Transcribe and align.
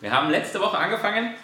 Wir 0.00 0.12
haben 0.12 0.30
letzte 0.30 0.60
Woche 0.60 0.78
angefangen, 0.78 1.34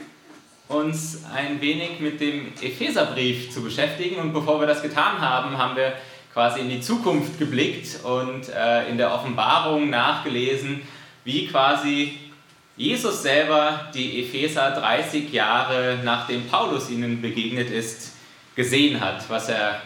uns 0.68 1.24
ein 1.34 1.60
wenig 1.60 1.98
mit 1.98 2.20
dem 2.20 2.52
Epheserbrief 2.62 3.50
zu 3.50 3.64
beschäftigen 3.64 4.20
und 4.20 4.32
bevor 4.32 4.60
wir 4.60 4.68
das 4.68 4.80
getan 4.80 5.20
haben, 5.20 5.58
haben 5.58 5.74
wir 5.74 5.94
quasi 6.32 6.60
in 6.60 6.68
die 6.68 6.80
Zukunft 6.80 7.36
geblickt 7.36 8.04
und 8.04 8.48
äh, 8.50 8.88
in 8.88 8.96
der 8.96 9.12
Offenbarung 9.12 9.90
nachgelesen, 9.90 10.82
wie 11.24 11.48
quasi 11.48 12.16
Jesus 12.76 13.22
selber 13.22 13.88
die 13.92 14.22
Epheser 14.22 14.70
30 14.70 15.32
Jahre 15.32 15.98
nachdem 16.04 16.46
Paulus 16.46 16.90
ihnen 16.90 17.20
begegnet 17.20 17.70
ist, 17.70 18.12
gesehen 18.54 19.00
hat, 19.00 19.28
was 19.28 19.48
er 19.48 19.80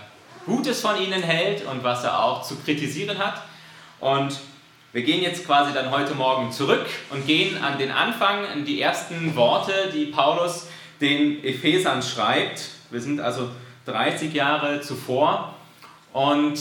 Gutes 0.45 0.83
von 0.83 1.01
ihnen 1.01 1.23
hält 1.23 1.65
und 1.65 1.83
was 1.83 2.05
er 2.05 2.23
auch 2.23 2.43
zu 2.43 2.57
kritisieren 2.57 3.17
hat. 3.17 3.41
Und 3.99 4.39
wir 4.93 5.03
gehen 5.03 5.23
jetzt 5.23 5.45
quasi 5.45 5.75
dann 5.75 5.91
heute 5.91 6.15
Morgen 6.15 6.51
zurück 6.51 6.87
und 7.11 7.27
gehen 7.27 7.63
an 7.63 7.77
den 7.77 7.91
Anfang, 7.91 8.47
an 8.47 8.65
die 8.65 8.81
ersten 8.81 9.37
Worte, 9.37 9.91
die 9.93 10.07
Paulus 10.07 10.67
den 11.03 11.45
Ephesern 11.45 12.03
schreibt. 12.03 12.71
Wir 12.91 13.01
sind 13.03 13.21
also 13.21 13.51
30 13.85 14.33
Jahre 14.33 14.81
zuvor 14.81 15.55
und 16.15 16.59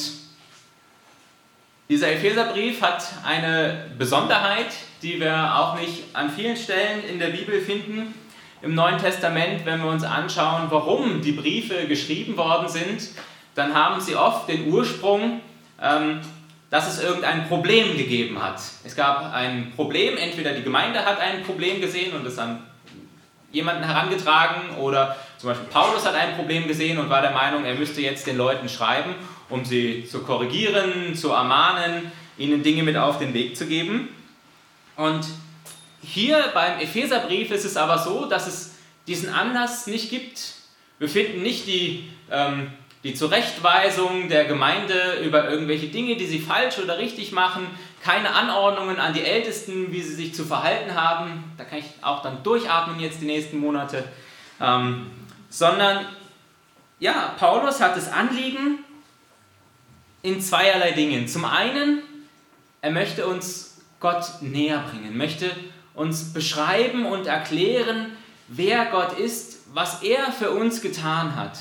dieser 1.90 2.12
Epheserbrief 2.12 2.82
hat 2.82 3.02
eine 3.26 3.86
Besonderheit, 3.98 4.74
die 5.02 5.22
wir 5.22 5.56
auch 5.56 5.80
nicht 5.80 6.04
an 6.14 6.30
vielen 6.30 6.58
Stellen 6.58 7.06
in 7.10 7.20
der 7.20 7.30
Bibel 7.30 7.62
finden. 7.62 8.14
Im 8.62 8.76
Neuen 8.76 8.98
Testament, 8.98 9.66
wenn 9.66 9.82
wir 9.82 9.90
uns 9.90 10.04
anschauen, 10.04 10.68
warum 10.70 11.22
die 11.22 11.32
Briefe 11.32 11.88
geschrieben 11.88 12.36
worden 12.36 12.68
sind, 12.68 13.08
dann 13.56 13.74
haben 13.74 14.02
sie 14.02 14.18
oft 14.18 14.50
den 14.50 14.68
Ursprung 14.68 15.40
ähm, 15.82 16.20
dass 16.70 16.88
es 16.88 17.02
irgendein 17.02 17.48
Problem 17.48 17.96
gegeben 17.96 18.42
hat. 18.42 18.62
Es 18.84 18.96
gab 18.96 19.34
ein 19.34 19.72
Problem, 19.76 20.18
entweder 20.18 20.52
die 20.54 20.64
Gemeinde 20.64 21.06
hat 21.06 21.20
ein 21.20 21.44
Problem 21.44 21.80
gesehen 21.80 22.14
und 22.14 22.26
es 22.26 22.38
an 22.38 22.64
jemanden 23.52 23.84
herangetragen 23.84 24.76
oder 24.78 25.16
zum 25.38 25.50
Beispiel 25.50 25.68
Paulus 25.68 26.06
hat 26.06 26.16
ein 26.16 26.36
Problem 26.36 26.68
gesehen 26.68 26.98
und 26.98 27.10
war 27.10 27.22
der 27.22 27.32
Meinung, 27.32 27.64
er 27.64 27.76
müsste 27.76 28.02
jetzt 28.02 28.28
den 28.28 28.38
Leuten 28.38 28.68
schreiben, 28.68 29.16
um 29.50 29.64
sie 29.64 30.06
zu 30.06 30.24
korrigieren, 30.24 31.16
zu 31.16 31.32
ermahnen, 31.32 32.12
ihnen 32.38 32.64
Dinge 32.64 32.84
mit 32.84 32.98
auf 32.98 33.20
den 33.20 33.34
Weg 33.34 33.56
zu 33.56 33.66
geben. 33.66 34.10
Und 34.96 35.26
hier 36.02 36.52
beim 36.54 36.80
Epheserbrief 36.80 37.52
ist 37.52 37.66
es 37.66 37.78
aber 37.78 37.98
so, 37.98 38.26
dass 38.26 38.48
es 38.48 38.76
diesen 39.08 39.30
Anlass 39.30 39.88
nicht 39.88 40.10
gibt. 40.10 40.56
Wir 41.00 41.08
finden 41.08 41.44
nicht 41.44 41.68
die 41.68 42.10
ähm, 42.30 42.72
die 43.04 43.14
Zurechtweisung 43.14 44.28
der 44.28 44.46
Gemeinde 44.46 45.20
über 45.24 45.50
irgendwelche 45.50 45.88
Dinge, 45.88 46.16
die 46.16 46.26
sie 46.26 46.40
falsch 46.40 46.80
oder 46.80 46.98
richtig 46.98 47.32
machen, 47.32 47.68
keine 48.02 48.34
Anordnungen 48.34 49.00
an 49.00 49.14
die 49.14 49.24
Ältesten, 49.24 49.92
wie 49.92 50.02
sie 50.02 50.16
sich 50.16 50.34
zu 50.34 50.46
verhalten 50.46 50.96
haben, 50.96 51.44
da 51.58 51.64
kann 51.64 51.80
ich 51.80 51.86
auch 52.02 52.22
dann 52.22 52.44
durchatmen 52.44 53.00
jetzt 53.00 53.22
die 53.22 53.26
nächsten 53.26 53.60
Monate, 53.60 54.04
ähm, 54.60 55.12
sondern 55.50 56.06
ja, 57.00 57.36
Paulus 57.38 57.80
hat 57.80 57.96
das 57.96 58.12
Anliegen 58.12 58.80
in 60.24 60.42
zweierlei 60.42 60.92
Dingen. 60.92 61.28
Zum 61.28 61.46
einen, 61.46 62.02
er 62.82 62.92
möchte 62.92 63.28
uns 63.28 63.82
Gott 64.00 64.42
näher 64.42 64.84
bringen, 64.90 65.16
möchte 65.18 65.52
uns 65.94 66.34
beschreiben 66.34 67.06
und 67.06 67.28
erklären, 67.28 68.18
wer 68.48 68.86
Gott 68.86 69.18
ist, 69.20 69.60
was 69.74 70.04
er 70.04 70.32
für 70.32 70.52
uns 70.52 70.82
getan 70.82 71.36
hat. 71.36 71.60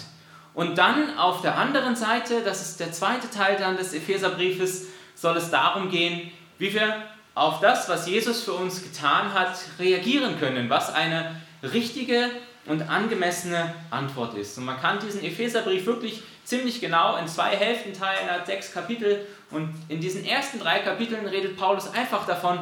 Und 0.56 0.78
dann 0.78 1.18
auf 1.18 1.42
der 1.42 1.58
anderen 1.58 1.96
Seite, 1.96 2.40
das 2.42 2.62
ist 2.62 2.80
der 2.80 2.90
zweite 2.90 3.28
Teil 3.28 3.58
dann 3.58 3.76
des 3.76 3.92
Epheserbriefes, 3.92 4.86
soll 5.14 5.36
es 5.36 5.50
darum 5.50 5.90
gehen, 5.90 6.32
wie 6.56 6.72
wir 6.72 7.02
auf 7.34 7.60
das, 7.60 7.90
was 7.90 8.08
Jesus 8.08 8.42
für 8.42 8.54
uns 8.54 8.82
getan 8.82 9.34
hat, 9.34 9.58
reagieren 9.78 10.40
können, 10.40 10.70
was 10.70 10.90
eine 10.94 11.38
richtige 11.62 12.30
und 12.64 12.88
angemessene 12.88 13.74
Antwort 13.90 14.34
ist. 14.34 14.56
Und 14.56 14.64
man 14.64 14.80
kann 14.80 14.98
diesen 14.98 15.22
Epheserbrief 15.22 15.84
wirklich 15.84 16.22
ziemlich 16.44 16.80
genau 16.80 17.16
in 17.16 17.28
zwei 17.28 17.54
Hälften 17.54 17.92
teilen, 17.92 18.30
hat 18.30 18.46
sechs 18.46 18.72
Kapitel. 18.72 19.26
Und 19.50 19.74
in 19.90 20.00
diesen 20.00 20.24
ersten 20.24 20.58
drei 20.58 20.78
Kapiteln 20.78 21.26
redet 21.26 21.58
Paulus 21.58 21.92
einfach 21.92 22.26
davon, 22.26 22.60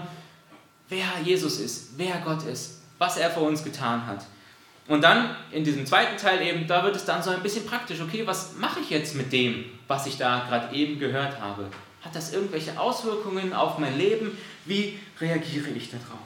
wer 0.88 1.06
Jesus 1.22 1.60
ist, 1.60 1.96
wer 1.96 2.16
Gott 2.24 2.42
ist, 2.42 2.82
was 2.98 3.18
er 3.18 3.30
für 3.30 3.40
uns 3.40 3.62
getan 3.62 4.04
hat. 4.04 4.24
Und 4.86 5.02
dann 5.02 5.34
in 5.50 5.64
diesem 5.64 5.86
zweiten 5.86 6.16
Teil 6.18 6.42
eben, 6.42 6.66
da 6.66 6.84
wird 6.84 6.94
es 6.94 7.04
dann 7.04 7.22
so 7.22 7.30
ein 7.30 7.42
bisschen 7.42 7.64
praktisch. 7.66 8.00
Okay, 8.00 8.26
was 8.26 8.56
mache 8.56 8.80
ich 8.80 8.90
jetzt 8.90 9.14
mit 9.14 9.32
dem, 9.32 9.64
was 9.88 10.06
ich 10.06 10.18
da 10.18 10.44
gerade 10.48 10.74
eben 10.74 10.98
gehört 10.98 11.40
habe? 11.40 11.66
Hat 12.02 12.14
das 12.14 12.34
irgendwelche 12.34 12.78
Auswirkungen 12.78 13.54
auf 13.54 13.78
mein 13.78 13.96
Leben? 13.96 14.36
Wie 14.66 14.98
reagiere 15.20 15.70
ich 15.70 15.90
darauf? 15.90 16.18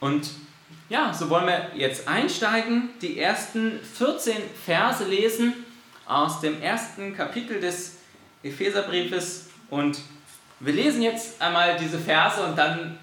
Und 0.00 0.28
ja, 0.90 1.14
so 1.14 1.30
wollen 1.30 1.46
wir 1.46 1.70
jetzt 1.76 2.08
einsteigen, 2.08 2.90
die 3.00 3.18
ersten 3.18 3.80
14 3.80 4.36
Verse 4.64 5.04
lesen 5.04 5.54
aus 6.04 6.40
dem 6.40 6.60
ersten 6.60 7.16
Kapitel 7.16 7.60
des 7.60 7.96
Epheserbriefes. 8.42 9.48
Und 9.70 9.98
wir 10.58 10.72
lesen 10.72 11.00
jetzt 11.00 11.40
einmal 11.40 11.78
diese 11.78 11.98
Verse 11.98 12.42
und 12.42 12.56
dann 12.56 12.98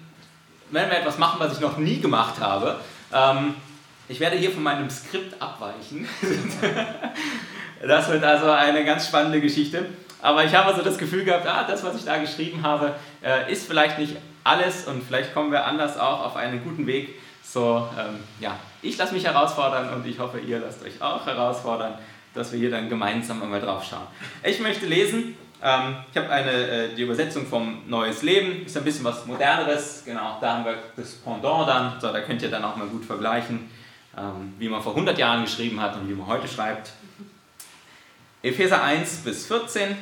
werden 0.70 0.90
wir 0.90 0.98
etwas 0.98 1.18
machen, 1.18 1.38
was 1.38 1.54
ich 1.54 1.60
noch 1.60 1.78
nie 1.78 2.00
gemacht 2.00 2.40
habe. 2.40 2.80
Ähm, 3.12 3.54
ich 4.08 4.20
werde 4.20 4.36
hier 4.36 4.50
von 4.50 4.62
meinem 4.62 4.88
Skript 4.88 5.40
abweichen. 5.40 6.08
das 7.86 8.08
wird 8.08 8.24
also 8.24 8.50
eine 8.50 8.84
ganz 8.84 9.06
spannende 9.06 9.40
Geschichte. 9.40 9.86
Aber 10.20 10.44
ich 10.44 10.54
habe 10.54 10.74
so 10.74 10.82
das 10.82 10.98
Gefühl 10.98 11.24
gehabt, 11.24 11.46
ah, 11.46 11.64
das, 11.64 11.84
was 11.84 11.96
ich 11.96 12.04
da 12.04 12.18
geschrieben 12.18 12.62
habe, 12.62 12.94
äh, 13.22 13.52
ist 13.52 13.68
vielleicht 13.68 13.98
nicht 13.98 14.16
alles 14.44 14.86
und 14.86 15.04
vielleicht 15.04 15.32
kommen 15.32 15.52
wir 15.52 15.64
anders 15.64 15.98
auch 15.98 16.24
auf 16.24 16.36
einen 16.36 16.64
guten 16.64 16.86
Weg. 16.86 17.20
So, 17.42 17.88
ähm, 17.98 18.18
ja, 18.40 18.58
ich 18.82 18.96
lasse 18.96 19.14
mich 19.14 19.24
herausfordern 19.24 19.92
und 19.94 20.06
ich 20.06 20.18
hoffe, 20.18 20.38
ihr 20.38 20.58
lasst 20.58 20.82
euch 20.84 21.00
auch 21.00 21.24
herausfordern, 21.26 21.94
dass 22.34 22.52
wir 22.52 22.58
hier 22.58 22.70
dann 22.70 22.88
gemeinsam 22.88 23.42
einmal 23.42 23.60
drauf 23.60 23.84
schauen. 23.84 24.06
Ich 24.42 24.60
möchte 24.60 24.86
lesen 24.86 25.36
ähm, 25.62 25.96
ich 26.10 26.16
habe 26.16 26.32
äh, 26.32 26.94
die 26.94 27.02
Übersetzung 27.02 27.46
vom 27.46 27.82
Neues 27.88 28.22
Leben, 28.22 28.64
ist 28.64 28.76
ein 28.76 28.84
bisschen 28.84 29.04
was 29.04 29.26
Moderneres, 29.26 30.02
genau, 30.04 30.38
da 30.40 30.54
haben 30.54 30.64
wir 30.64 30.78
das 30.96 31.14
Pendant 31.14 31.68
dann, 31.68 32.00
so, 32.00 32.12
da 32.12 32.20
könnt 32.20 32.42
ihr 32.42 32.50
dann 32.50 32.64
auch 32.64 32.76
mal 32.76 32.86
gut 32.86 33.04
vergleichen, 33.04 33.68
ähm, 34.16 34.54
wie 34.58 34.68
man 34.68 34.80
vor 34.82 34.92
100 34.92 35.18
Jahren 35.18 35.44
geschrieben 35.44 35.80
hat 35.80 35.96
und 35.96 36.08
wie 36.08 36.14
man 36.14 36.28
heute 36.28 36.46
schreibt. 36.46 36.92
Epheser 38.42 38.82
1 38.82 39.24
bis 39.24 39.46
14. 39.46 39.96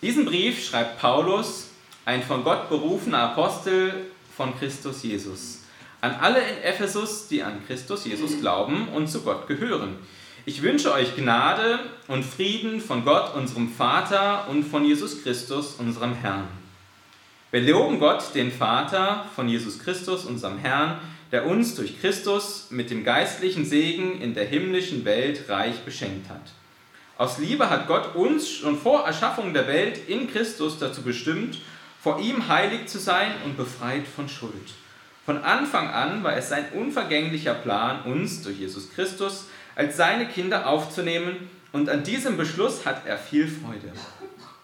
Diesen 0.00 0.24
Brief 0.24 0.64
schreibt 0.64 1.00
Paulus, 1.00 1.70
ein 2.04 2.22
von 2.22 2.44
Gott 2.44 2.68
berufener 2.68 3.18
Apostel 3.18 4.06
von 4.36 4.56
Christus 4.56 5.02
Jesus, 5.02 5.64
an 6.00 6.14
alle 6.20 6.38
in 6.38 6.62
Ephesus, 6.62 7.26
die 7.26 7.42
an 7.42 7.66
Christus 7.66 8.04
Jesus 8.04 8.38
glauben 8.40 8.88
und 8.94 9.08
zu 9.08 9.22
Gott 9.22 9.48
gehören 9.48 9.98
ich 10.48 10.62
wünsche 10.62 10.94
euch 10.94 11.14
Gnade 11.14 11.78
und 12.06 12.24
Frieden 12.24 12.80
von 12.80 13.04
Gott, 13.04 13.34
unserem 13.34 13.70
Vater 13.70 14.48
und 14.48 14.64
von 14.64 14.82
Jesus 14.82 15.22
Christus, 15.22 15.74
unserem 15.74 16.14
Herrn. 16.14 16.48
Wir 17.50 17.60
loben 17.60 18.00
Gott, 18.00 18.34
den 18.34 18.50
Vater 18.50 19.26
von 19.36 19.46
Jesus 19.46 19.78
Christus, 19.78 20.24
unserem 20.24 20.56
Herrn, 20.56 21.00
der 21.32 21.44
uns 21.44 21.74
durch 21.74 22.00
Christus 22.00 22.68
mit 22.70 22.88
dem 22.88 23.04
geistlichen 23.04 23.66
Segen 23.66 24.22
in 24.22 24.32
der 24.32 24.46
himmlischen 24.46 25.04
Welt 25.04 25.50
reich 25.50 25.80
beschenkt 25.80 26.30
hat. 26.30 26.52
Aus 27.18 27.36
Liebe 27.36 27.68
hat 27.68 27.86
Gott 27.86 28.14
uns 28.14 28.48
schon 28.50 28.78
vor 28.78 29.04
Erschaffung 29.04 29.52
der 29.52 29.66
Welt 29.66 30.08
in 30.08 30.32
Christus 30.32 30.78
dazu 30.78 31.02
bestimmt, 31.02 31.58
vor 32.02 32.20
ihm 32.20 32.48
heilig 32.48 32.86
zu 32.86 32.98
sein 32.98 33.32
und 33.44 33.58
befreit 33.58 34.06
von 34.06 34.30
Schuld. 34.30 34.72
Von 35.28 35.44
Anfang 35.44 35.88
an 35.88 36.24
war 36.24 36.38
es 36.38 36.48
sein 36.48 36.72
unvergänglicher 36.72 37.52
Plan, 37.52 38.00
uns 38.04 38.40
durch 38.40 38.60
Jesus 38.60 38.90
Christus 38.90 39.44
als 39.74 39.98
seine 39.98 40.26
Kinder 40.26 40.66
aufzunehmen 40.66 41.50
und 41.70 41.90
an 41.90 42.02
diesem 42.02 42.38
Beschluss 42.38 42.86
hat 42.86 43.06
er 43.06 43.18
viel 43.18 43.46
Freude. 43.46 43.92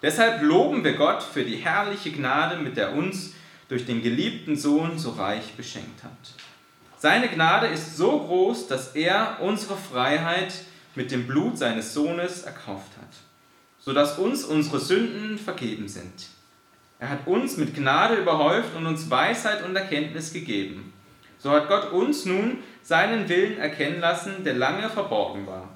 Deshalb 0.01 0.41
loben 0.41 0.83
wir 0.83 0.93
Gott 0.93 1.21
für 1.21 1.43
die 1.43 1.57
herrliche 1.57 2.11
Gnade, 2.11 2.57
mit 2.57 2.77
der 2.77 2.93
uns 2.93 3.33
durch 3.69 3.85
den 3.85 4.01
geliebten 4.01 4.57
Sohn 4.57 4.97
so 4.97 5.11
reich 5.11 5.53
beschenkt 5.53 6.03
hat. 6.03 6.33
Seine 6.97 7.27
Gnade 7.27 7.67
ist 7.67 7.95
so 7.95 8.21
groß, 8.21 8.65
dass 8.65 8.95
er 8.95 9.37
unsere 9.41 9.77
Freiheit 9.77 10.51
mit 10.95 11.11
dem 11.11 11.27
Blut 11.27 11.59
seines 11.59 11.93
Sohnes 11.93 12.41
erkauft 12.41 12.97
hat, 12.99 13.13
sodass 13.77 14.17
uns 14.17 14.43
unsere 14.43 14.79
Sünden 14.79 15.37
vergeben 15.37 15.87
sind. 15.87 16.25
Er 16.99 17.09
hat 17.09 17.27
uns 17.27 17.57
mit 17.57 17.75
Gnade 17.75 18.15
überhäuft 18.15 18.75
und 18.75 18.85
uns 18.85 19.09
Weisheit 19.09 19.63
und 19.63 19.75
Erkenntnis 19.75 20.31
gegeben. 20.31 20.93
So 21.37 21.51
hat 21.51 21.67
Gott 21.67 21.91
uns 21.91 22.25
nun 22.25 22.59
seinen 22.81 23.27
Willen 23.27 23.59
erkennen 23.59 23.99
lassen, 23.99 24.43
der 24.43 24.53
lange 24.53 24.89
verborgen 24.89 25.45
war, 25.45 25.69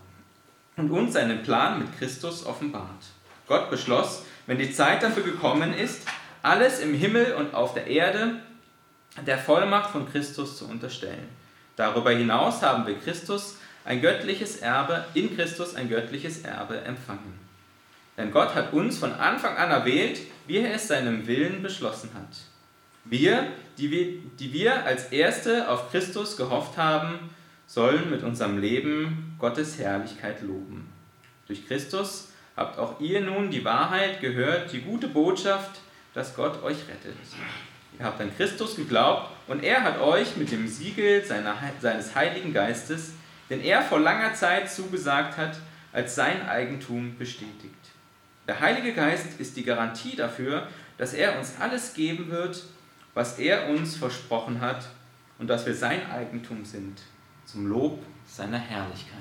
und 0.77 0.91
uns 0.91 1.13
seinen 1.13 1.43
Plan 1.43 1.79
mit 1.79 1.97
Christus 1.97 2.45
offenbart. 2.45 3.03
Gott 3.47 3.69
beschloss, 3.69 4.23
wenn 4.47 4.57
die 4.57 4.71
Zeit 4.71 5.03
dafür 5.03 5.23
gekommen 5.23 5.73
ist, 5.73 6.07
alles 6.41 6.79
im 6.79 6.93
Himmel 6.93 7.33
und 7.33 7.53
auf 7.53 7.73
der 7.73 7.87
Erde 7.87 8.35
der 9.25 9.37
Vollmacht 9.37 9.91
von 9.91 10.09
Christus 10.09 10.57
zu 10.57 10.65
unterstellen. 10.65 11.27
Darüber 11.75 12.11
hinaus 12.11 12.61
haben 12.61 12.87
wir 12.87 12.97
Christus 12.97 13.57
ein 13.85 14.01
göttliches 14.01 14.57
Erbe, 14.57 15.05
in 15.13 15.35
Christus 15.35 15.75
ein 15.75 15.89
göttliches 15.89 16.43
Erbe 16.43 16.81
empfangen. 16.81 17.48
Denn 18.19 18.31
Gott 18.31 18.53
hat 18.53 18.73
uns 18.73 18.97
von 18.97 19.13
Anfang 19.13 19.55
an 19.55 19.71
erwählt, 19.71 20.19
wie 20.45 20.57
er 20.57 20.73
es 20.73 20.89
seinem 20.89 21.25
Willen 21.25 21.63
beschlossen 21.63 22.09
hat. 22.13 22.37
Wir, 23.05 23.47
die 23.77 23.89
wir, 23.91 24.07
die 24.37 24.51
wir 24.51 24.85
als 24.85 25.05
Erste 25.05 25.69
auf 25.69 25.89
Christus 25.89 26.35
gehofft 26.35 26.77
haben, 26.77 27.29
sollen 27.65 28.09
mit 28.09 28.23
unserem 28.23 28.57
Leben 28.57 29.35
Gottes 29.39 29.79
Herrlichkeit 29.79 30.41
loben. 30.41 30.89
Durch 31.47 31.65
Christus 31.65 32.33
habt 32.57 32.77
auch 32.77 32.99
ihr 32.99 33.21
nun 33.21 33.51
die 33.51 33.63
Wahrheit 33.63 34.19
gehört, 34.19 34.73
die 34.73 34.81
gute 34.81 35.07
Botschaft, 35.07 35.79
dass 36.13 36.35
Gott 36.35 36.61
euch 36.61 36.89
rettet. 36.89 37.15
Ihr 37.97 38.03
habt 38.03 38.19
an 38.19 38.35
Christus 38.35 38.75
geglaubt 38.75 39.29
und 39.47 39.63
er 39.63 39.83
hat 39.83 40.01
euch 40.01 40.35
mit 40.35 40.51
dem 40.51 40.67
Siegel 40.67 41.23
seiner, 41.23 41.55
seines 41.79 42.15
Heiligen 42.15 42.51
Geistes, 42.51 43.13
den 43.49 43.61
er 43.61 43.81
vor 43.81 44.01
langer 44.01 44.33
Zeit 44.33 44.69
zugesagt 44.69 45.37
hat, 45.37 45.57
als 45.93 46.15
sein 46.15 46.47
Eigentum 46.49 47.17
bestätigt. 47.17 47.78
Der 48.49 48.59
Heilige 48.61 48.93
Geist 48.93 49.39
ist 49.39 49.57
die 49.57 49.63
Garantie 49.63 50.15
dafür, 50.15 50.67
dass 50.97 51.13
er 51.13 51.37
uns 51.37 51.53
alles 51.59 51.93
geben 51.93 52.31
wird, 52.31 52.63
was 53.13 53.37
er 53.37 53.69
uns 53.69 53.95
versprochen 53.95 54.59
hat 54.59 54.87
und 55.37 55.47
dass 55.47 55.67
wir 55.67 55.75
sein 55.75 56.09
Eigentum 56.09 56.65
sind, 56.65 56.99
zum 57.45 57.67
Lob 57.67 58.01
seiner 58.25 58.57
Herrlichkeit. 58.57 59.13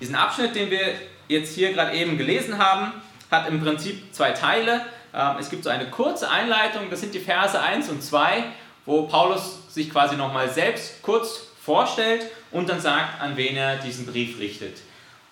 Diesen 0.00 0.14
Abschnitt, 0.14 0.54
den 0.54 0.70
wir 0.70 0.94
jetzt 1.28 1.54
hier 1.54 1.74
gerade 1.74 1.94
eben 1.94 2.16
gelesen 2.16 2.56
haben, 2.56 2.94
hat 3.30 3.46
im 3.50 3.60
Prinzip 3.60 4.14
zwei 4.14 4.30
Teile. 4.30 4.86
Ähm, 5.12 5.36
es 5.38 5.50
gibt 5.50 5.64
so 5.64 5.68
eine 5.68 5.90
kurze 5.90 6.30
Einleitung, 6.30 6.88
das 6.88 7.02
sind 7.02 7.12
die 7.12 7.20
Verse 7.20 7.60
1 7.60 7.90
und 7.90 8.02
2, 8.02 8.44
wo 8.86 9.02
Paulus 9.02 9.70
sich 9.74 9.90
quasi 9.90 10.16
nochmal 10.16 10.48
selbst 10.48 11.02
kurz 11.02 11.48
vorstellt 11.62 12.24
und 12.52 12.70
dann 12.70 12.80
sagt, 12.80 13.20
an 13.20 13.36
wen 13.36 13.54
er 13.54 13.76
diesen 13.76 14.06
Brief 14.06 14.38
richtet. 14.38 14.78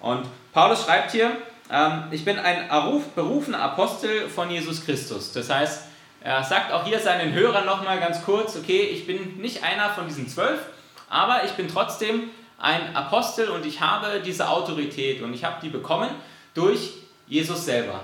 Und 0.00 0.26
Paulus 0.52 0.84
schreibt 0.84 1.12
hier, 1.12 1.32
ähm, 1.70 2.04
ich 2.10 2.24
bin 2.24 2.38
ein 2.38 2.68
berufener 3.14 3.60
Apostel 3.60 4.28
von 4.28 4.50
Jesus 4.50 4.84
Christus. 4.84 5.32
Das 5.32 5.50
heißt, 5.50 5.84
er 6.20 6.42
sagt 6.42 6.72
auch 6.72 6.84
hier 6.84 6.98
seinen 6.98 7.32
Hörern 7.32 7.66
nochmal 7.66 8.00
ganz 8.00 8.24
kurz, 8.24 8.56
okay, 8.56 8.82
ich 8.82 9.06
bin 9.06 9.38
nicht 9.38 9.62
einer 9.62 9.90
von 9.90 10.06
diesen 10.06 10.28
zwölf, 10.28 10.60
aber 11.08 11.44
ich 11.44 11.52
bin 11.52 11.68
trotzdem 11.68 12.30
ein 12.58 12.96
Apostel 12.96 13.48
und 13.50 13.64
ich 13.64 13.80
habe 13.80 14.20
diese 14.20 14.48
Autorität 14.48 15.22
und 15.22 15.32
ich 15.32 15.44
habe 15.44 15.56
die 15.62 15.68
bekommen 15.68 16.10
durch 16.54 16.94
Jesus 17.26 17.64
selber. 17.64 18.02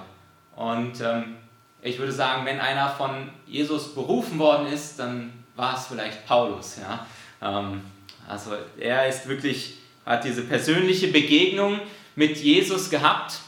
Und 0.54 1.00
ähm, 1.00 1.36
ich 1.82 1.98
würde 1.98 2.12
sagen, 2.12 2.46
wenn 2.46 2.60
einer 2.60 2.88
von 2.88 3.30
Jesus 3.46 3.94
berufen 3.94 4.38
worden 4.38 4.66
ist, 4.68 4.98
dann 4.98 5.32
war 5.56 5.76
es 5.76 5.86
vielleicht 5.86 6.24
Paulus. 6.26 6.78
Ja? 6.78 7.06
Ähm, 7.42 7.82
also 8.28 8.52
er 8.78 9.08
ist 9.08 9.28
wirklich, 9.28 9.78
hat 10.04 10.24
diese 10.24 10.42
persönliche 10.42 11.08
Begegnung 11.08 11.80
mit 12.16 12.38
Jesus 12.38 12.90
gehabt, 12.90 13.40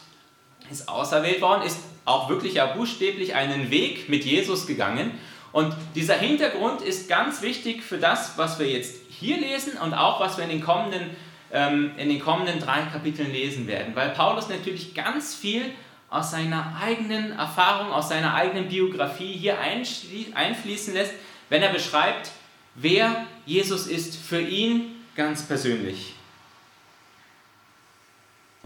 ist 0.70 0.88
auserwählt 0.88 1.40
worden, 1.40 1.62
ist 1.62 1.78
auch 2.04 2.28
wirklich 2.28 2.54
ja 2.54 2.66
buchstäblich 2.66 3.34
einen 3.34 3.70
Weg 3.70 4.08
mit 4.08 4.24
Jesus 4.24 4.66
gegangen. 4.66 5.12
Und 5.52 5.74
dieser 5.94 6.14
Hintergrund 6.14 6.82
ist 6.82 7.08
ganz 7.08 7.42
wichtig 7.42 7.82
für 7.82 7.98
das, 7.98 8.36
was 8.36 8.58
wir 8.58 8.68
jetzt 8.68 8.96
hier 9.08 9.38
lesen 9.38 9.78
und 9.78 9.94
auch 9.94 10.20
was 10.20 10.36
wir 10.36 10.44
in 10.44 10.50
den 10.50 10.60
kommenden, 10.60 11.10
ähm, 11.52 11.92
in 11.96 12.08
den 12.08 12.20
kommenden 12.20 12.58
drei 12.58 12.82
Kapiteln 12.82 13.32
lesen 13.32 13.66
werden. 13.66 13.94
Weil 13.94 14.10
Paulus 14.10 14.48
natürlich 14.48 14.94
ganz 14.94 15.34
viel 15.34 15.62
aus 16.10 16.30
seiner 16.30 16.76
eigenen 16.80 17.32
Erfahrung, 17.32 17.92
aus 17.92 18.08
seiner 18.08 18.34
eigenen 18.34 18.68
Biografie 18.68 19.32
hier 19.32 19.58
einfließen 19.60 20.94
lässt, 20.94 21.14
wenn 21.48 21.62
er 21.62 21.72
beschreibt, 21.72 22.30
wer 22.74 23.26
Jesus 23.44 23.86
ist 23.86 24.16
für 24.16 24.40
ihn 24.40 24.96
ganz 25.16 25.46
persönlich. 25.46 26.15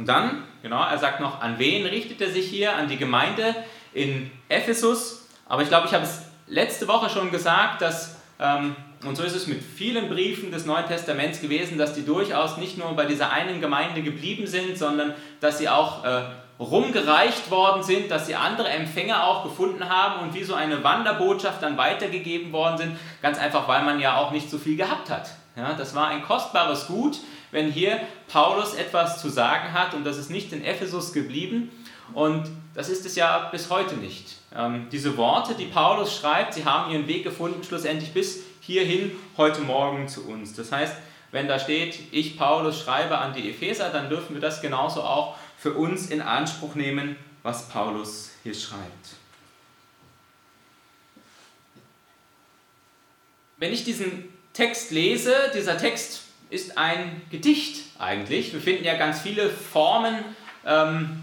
Und 0.00 0.06
dann, 0.06 0.44
genau, 0.62 0.82
er 0.82 0.96
sagt 0.96 1.20
noch, 1.20 1.42
an 1.42 1.58
wen 1.58 1.84
richtet 1.84 2.22
er 2.22 2.30
sich 2.30 2.48
hier? 2.48 2.74
An 2.74 2.88
die 2.88 2.96
Gemeinde 2.96 3.54
in 3.92 4.30
Ephesus. 4.48 5.28
Aber 5.46 5.60
ich 5.60 5.68
glaube, 5.68 5.88
ich 5.88 5.92
habe 5.92 6.04
es 6.04 6.22
letzte 6.46 6.88
Woche 6.88 7.10
schon 7.10 7.30
gesagt, 7.30 7.82
dass, 7.82 8.16
ähm, 8.38 8.74
und 9.04 9.14
so 9.18 9.22
ist 9.22 9.36
es 9.36 9.46
mit 9.46 9.62
vielen 9.62 10.08
Briefen 10.08 10.52
des 10.52 10.64
Neuen 10.64 10.86
Testaments 10.86 11.42
gewesen, 11.42 11.76
dass 11.76 11.92
die 11.92 12.06
durchaus 12.06 12.56
nicht 12.56 12.78
nur 12.78 12.96
bei 12.96 13.04
dieser 13.04 13.30
einen 13.30 13.60
Gemeinde 13.60 14.00
geblieben 14.00 14.46
sind, 14.46 14.78
sondern 14.78 15.12
dass 15.40 15.58
sie 15.58 15.68
auch 15.68 16.02
äh, 16.02 16.22
rumgereicht 16.58 17.50
worden 17.50 17.82
sind, 17.82 18.10
dass 18.10 18.26
sie 18.26 18.36
andere 18.36 18.70
Empfänger 18.70 19.24
auch 19.24 19.42
gefunden 19.42 19.86
haben 19.86 20.22
und 20.22 20.34
wie 20.34 20.44
so 20.44 20.54
eine 20.54 20.82
Wanderbotschaft 20.82 21.62
dann 21.62 21.76
weitergegeben 21.76 22.54
worden 22.54 22.78
sind, 22.78 22.96
ganz 23.20 23.38
einfach, 23.38 23.68
weil 23.68 23.82
man 23.82 24.00
ja 24.00 24.16
auch 24.16 24.30
nicht 24.30 24.48
so 24.48 24.56
viel 24.56 24.78
gehabt 24.78 25.10
hat. 25.10 25.28
Ja, 25.56 25.74
das 25.74 25.94
war 25.94 26.08
ein 26.08 26.22
kostbares 26.22 26.86
Gut, 26.86 27.18
wenn 27.50 27.70
hier 27.70 28.00
Paulus 28.28 28.74
etwas 28.74 29.20
zu 29.20 29.28
sagen 29.28 29.72
hat 29.72 29.94
und 29.94 30.04
das 30.04 30.18
ist 30.18 30.30
nicht 30.30 30.52
in 30.52 30.64
Ephesus 30.64 31.12
geblieben 31.12 31.70
und 32.12 32.48
das 32.74 32.88
ist 32.88 33.06
es 33.06 33.16
ja 33.16 33.48
bis 33.50 33.70
heute 33.70 33.96
nicht. 33.96 34.36
Ähm, 34.54 34.88
diese 34.90 35.16
Worte, 35.16 35.54
die 35.54 35.66
Paulus 35.66 36.16
schreibt, 36.16 36.54
sie 36.54 36.64
haben 36.64 36.90
ihren 36.92 37.06
Weg 37.06 37.24
gefunden 37.24 37.62
schlussendlich 37.62 38.12
bis 38.12 38.40
hierhin 38.60 39.12
heute 39.36 39.62
Morgen 39.62 40.08
zu 40.08 40.26
uns. 40.28 40.54
Das 40.54 40.72
heißt, 40.72 40.94
wenn 41.32 41.46
da 41.46 41.58
steht, 41.58 41.98
ich 42.12 42.36
Paulus 42.36 42.80
schreibe 42.80 43.18
an 43.18 43.32
die 43.32 43.50
Epheser, 43.50 43.90
dann 43.90 44.08
dürfen 44.08 44.34
wir 44.34 44.40
das 44.40 44.60
genauso 44.60 45.02
auch 45.02 45.36
für 45.56 45.74
uns 45.74 46.10
in 46.10 46.20
Anspruch 46.20 46.74
nehmen, 46.74 47.16
was 47.42 47.68
Paulus 47.68 48.30
hier 48.42 48.54
schreibt. 48.54 48.80
Wenn 53.58 53.72
ich 53.72 53.84
diesen 53.84 54.28
Text 54.52 54.90
lese, 54.90 55.34
dieser 55.54 55.76
Text 55.76 56.22
ist 56.50 56.76
ein 56.76 57.22
Gedicht 57.30 57.84
eigentlich. 57.98 58.52
Wir 58.52 58.60
finden 58.60 58.84
ja 58.84 58.96
ganz 58.96 59.20
viele 59.20 59.48
Formen, 59.48 60.16
ähm, 60.66 61.22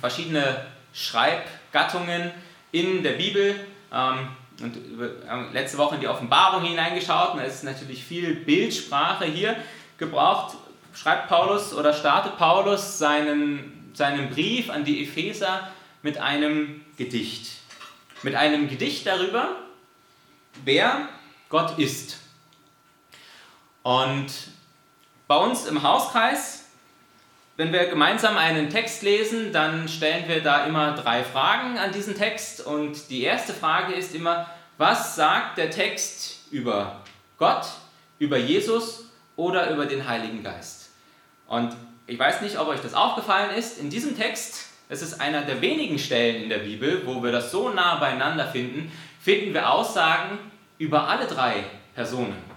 verschiedene 0.00 0.66
Schreibgattungen 0.92 2.30
in 2.72 3.02
der 3.02 3.12
Bibel. 3.12 3.54
Ähm, 3.92 4.28
und 4.60 4.76
äh, 4.76 5.52
letzte 5.52 5.78
Woche 5.78 5.94
in 5.94 6.00
die 6.00 6.08
Offenbarung 6.08 6.64
hineingeschaut 6.64 7.34
und 7.34 7.40
es 7.40 7.56
ist 7.56 7.64
natürlich 7.64 8.02
viel 8.02 8.34
Bildsprache 8.34 9.24
hier 9.24 9.56
gebraucht 9.98 10.56
schreibt 11.00 11.28
Paulus 11.28 11.74
oder 11.74 11.92
startet 11.92 12.36
Paulus 12.36 12.98
seinen, 12.98 13.92
seinen 13.94 14.30
Brief 14.30 14.70
an 14.70 14.84
die 14.84 15.04
Epheser 15.04 15.70
mit 16.02 16.18
einem 16.18 16.84
Gedicht. 16.96 17.52
Mit 18.22 18.34
einem 18.34 18.68
Gedicht 18.68 19.06
darüber, 19.06 19.56
wer 20.64 21.08
Gott 21.48 21.78
ist. 21.78 22.18
Und 23.82 24.32
bei 25.26 25.36
uns 25.36 25.66
im 25.66 25.82
Hauskreis, 25.82 26.66
wenn 27.56 27.72
wir 27.72 27.86
gemeinsam 27.86 28.36
einen 28.36 28.70
Text 28.70 29.02
lesen, 29.02 29.52
dann 29.52 29.88
stellen 29.88 30.28
wir 30.28 30.42
da 30.42 30.64
immer 30.64 30.92
drei 30.92 31.24
Fragen 31.24 31.78
an 31.78 31.92
diesen 31.92 32.14
Text. 32.14 32.64
Und 32.64 33.10
die 33.10 33.22
erste 33.22 33.52
Frage 33.52 33.94
ist 33.94 34.14
immer, 34.14 34.48
was 34.78 35.16
sagt 35.16 35.58
der 35.58 35.70
Text 35.70 36.46
über 36.52 37.00
Gott, 37.36 37.66
über 38.18 38.36
Jesus 38.36 39.04
oder 39.36 39.70
über 39.70 39.86
den 39.86 40.06
Heiligen 40.08 40.42
Geist? 40.42 40.90
Und 41.48 41.74
ich 42.06 42.18
weiß 42.18 42.42
nicht, 42.42 42.58
ob 42.58 42.68
euch 42.68 42.80
das 42.80 42.94
aufgefallen 42.94 43.50
ist, 43.56 43.78
in 43.78 43.90
diesem 43.90 44.16
Text, 44.16 44.66
es 44.88 45.02
ist 45.02 45.20
einer 45.20 45.42
der 45.42 45.60
wenigen 45.60 45.98
Stellen 45.98 46.44
in 46.44 46.48
der 46.48 46.58
Bibel, 46.58 47.02
wo 47.04 47.22
wir 47.22 47.32
das 47.32 47.50
so 47.50 47.70
nah 47.70 47.96
beieinander 47.96 48.46
finden, 48.46 48.90
finden 49.20 49.52
wir 49.52 49.70
Aussagen 49.70 50.38
über 50.78 51.08
alle 51.08 51.26
drei 51.26 51.64
Personen. 51.94 52.47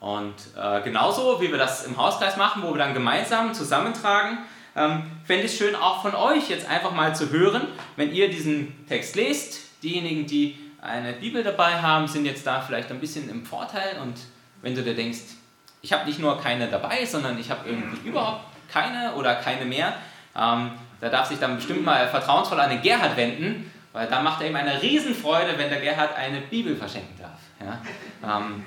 Und 0.00 0.34
äh, 0.56 0.80
genauso 0.80 1.40
wie 1.40 1.50
wir 1.50 1.58
das 1.58 1.84
im 1.84 1.96
Hauskreis 1.96 2.36
machen, 2.38 2.62
wo 2.62 2.72
wir 2.72 2.78
dann 2.78 2.94
gemeinsam 2.94 3.52
zusammentragen, 3.52 4.38
ähm, 4.74 5.02
fände 5.24 5.44
ich 5.44 5.52
es 5.52 5.58
schön 5.58 5.76
auch 5.76 6.02
von 6.02 6.14
euch 6.14 6.48
jetzt 6.48 6.68
einfach 6.68 6.92
mal 6.92 7.14
zu 7.14 7.30
hören, 7.30 7.66
wenn 7.96 8.12
ihr 8.12 8.30
diesen 8.30 8.86
Text 8.88 9.14
lest. 9.16 9.60
Diejenigen, 9.82 10.26
die 10.26 10.58
eine 10.80 11.12
Bibel 11.12 11.42
dabei 11.42 11.82
haben, 11.82 12.06
sind 12.08 12.24
jetzt 12.24 12.46
da 12.46 12.60
vielleicht 12.60 12.90
ein 12.90 13.00
bisschen 13.00 13.28
im 13.28 13.44
Vorteil 13.44 13.98
und 14.02 14.14
wenn 14.62 14.74
du 14.74 14.82
dir 14.82 14.94
denkst, 14.94 15.20
ich 15.82 15.92
habe 15.92 16.06
nicht 16.06 16.18
nur 16.18 16.40
keine 16.40 16.68
dabei, 16.68 17.04
sondern 17.04 17.38
ich 17.38 17.50
habe 17.50 17.68
irgendwie 17.68 18.08
überhaupt 18.08 18.44
keine 18.72 19.14
oder 19.14 19.34
keine 19.36 19.64
mehr. 19.64 19.94
Ähm, 20.36 20.72
da 21.00 21.08
darf 21.08 21.26
sich 21.26 21.38
dann 21.38 21.56
bestimmt 21.56 21.84
mal 21.84 22.08
vertrauensvoll 22.08 22.60
an 22.60 22.70
den 22.70 22.82
Gerhard 22.82 23.16
wenden, 23.16 23.70
weil 23.92 24.06
da 24.06 24.22
macht 24.22 24.42
er 24.42 24.48
ihm 24.48 24.56
eine 24.56 24.80
Riesenfreude, 24.80 25.58
wenn 25.58 25.70
der 25.70 25.80
Gerhard 25.80 26.16
eine 26.16 26.40
Bibel 26.42 26.76
verschenken 26.76 27.18
darf. 27.18 27.40
Ja? 27.60 28.38
Ähm, 28.38 28.64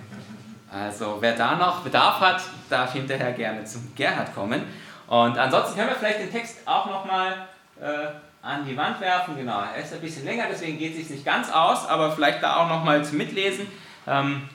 also 0.74 1.18
wer 1.20 1.36
da 1.36 1.56
noch 1.56 1.82
Bedarf 1.82 2.20
hat, 2.20 2.42
darf 2.70 2.94
hinterher 2.94 3.32
gerne 3.34 3.64
zum 3.66 3.94
Gerhard 3.96 4.34
kommen. 4.34 4.64
Und 5.08 5.38
ansonsten 5.38 5.76
können 5.76 5.90
wir 5.90 5.96
vielleicht 5.96 6.20
den 6.20 6.32
Text 6.32 6.60
auch 6.66 6.88
nochmal 6.88 7.48
äh, 7.80 8.08
an 8.42 8.66
die 8.66 8.76
Wand 8.76 9.00
werfen. 9.00 9.38
Genau, 9.38 9.60
er 9.60 9.84
ist 9.84 9.94
ein 9.94 10.02
bisschen 10.02 10.26
länger, 10.26 10.46
deswegen 10.50 10.80
geht 10.80 10.94
es 10.94 10.98
sich 10.98 11.10
nicht 11.10 11.26
ganz 11.26 11.52
aus, 11.52 11.88
aber 11.88 12.12
vielleicht 12.12 12.42
da 12.42 12.58
auch 12.58 12.70
nochmal 12.70 13.06
zum 13.06 13.18
Mitlesen. 13.18 13.68
Ähm, 14.08 14.50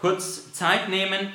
kurz 0.00 0.52
Zeit 0.52 0.88
nehmen. 0.88 1.32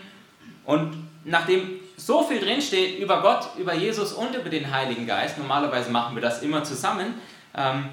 Und 0.66 1.08
nachdem 1.24 1.80
so 1.98 2.24
viel 2.24 2.40
drinsteht 2.40 3.00
über 3.00 3.22
Gott, 3.22 3.50
über 3.58 3.74
Jesus 3.74 4.14
und 4.14 4.36
über 4.36 4.50
den 4.50 4.72
Heiligen 4.72 5.08
Geist, 5.08 5.38
normalerweise 5.38 5.90
machen 5.90 6.16
wir 6.16 6.22
das 6.22 6.42
immer 6.42 6.64
zusammen, 6.64 7.16
ähm, 7.56 7.90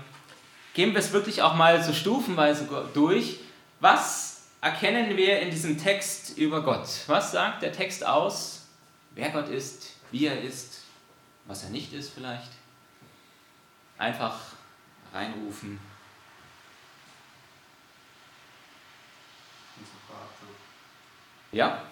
gehen 0.74 0.92
wir 0.92 0.98
es 0.98 1.12
wirklich 1.12 1.42
auch 1.42 1.54
mal 1.54 1.82
so 1.82 1.92
stufenweise 1.92 2.68
durch. 2.94 3.40
Was 3.80 4.27
erkennen 4.60 5.16
wir 5.16 5.40
in 5.40 5.50
diesem 5.50 5.78
Text 5.78 6.36
über 6.36 6.62
Gott? 6.62 6.88
Was 7.06 7.32
sagt 7.32 7.62
der 7.62 7.72
Text 7.72 8.04
aus, 8.04 8.66
wer 9.12 9.30
Gott 9.30 9.48
ist, 9.48 9.94
wie 10.10 10.26
er 10.26 10.40
ist, 10.40 10.82
was 11.46 11.64
er 11.64 11.70
nicht 11.70 11.92
ist 11.92 12.10
vielleicht? 12.10 12.50
Einfach 13.96 14.38
reinrufen. 15.12 15.80
Unser 19.76 19.92
Vater. 20.06 20.52
Ja? 21.52 21.82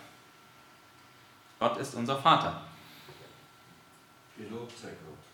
Gott 1.59 1.79
ist 1.79 1.95
unser 1.95 2.19
Vater. 2.19 2.63
Gelobt 4.37 4.79
sei 4.79 4.89
Gott. 4.89 5.27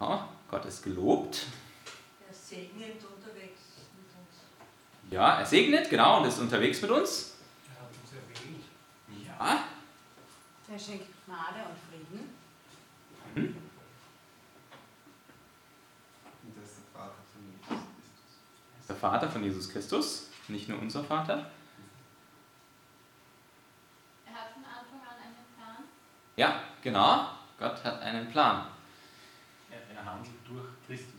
Ja, 0.00 0.28
Gott 0.50 0.64
ist 0.64 0.82
gelobt. 0.82 1.46
Er 2.26 2.34
segnet 2.34 3.02
unterwegs. 3.04 3.55
Ja, 5.10 5.38
er 5.38 5.46
segnet, 5.46 5.88
genau, 5.88 6.20
und 6.20 6.26
ist 6.26 6.38
unterwegs 6.38 6.82
mit 6.82 6.90
uns. 6.90 7.36
Er 7.68 7.82
hat 7.82 7.90
uns 8.02 8.12
erwählt. 8.12 8.64
Ja, 9.26 9.64
Er 10.72 10.78
schenkt 10.78 11.06
Gnade 11.26 11.60
und 11.68 11.78
Frieden. 11.88 12.34
Und 16.42 16.56
er 16.56 16.62
ist 16.64 16.78
der 16.78 16.86
Vater 16.92 17.28
von 17.28 17.42
Jesus 17.44 17.62
Christus. 17.68 18.28
er 18.74 18.80
ist 18.80 18.88
der 18.90 18.96
Vater 18.96 19.30
von 19.30 19.44
Jesus 19.44 19.68
Christus, 19.70 20.30
nicht 20.48 20.68
nur 20.68 20.80
unser 20.80 21.04
Vater. 21.04 21.50
Er 24.26 24.32
hat 24.34 24.52
von 24.52 24.64
Anfang 24.64 25.00
an 25.00 25.22
einen 25.22 25.46
Plan. 25.56 25.84
Ja, 26.36 26.62
genau, 26.82 27.28
Gott 27.58 27.84
hat 27.84 28.00
einen 28.02 28.28
Plan. 28.28 28.66
Er, 29.70 29.96
er 29.96 30.04
handelt 30.04 30.34
durch 30.48 30.66
Christus. 30.86 31.15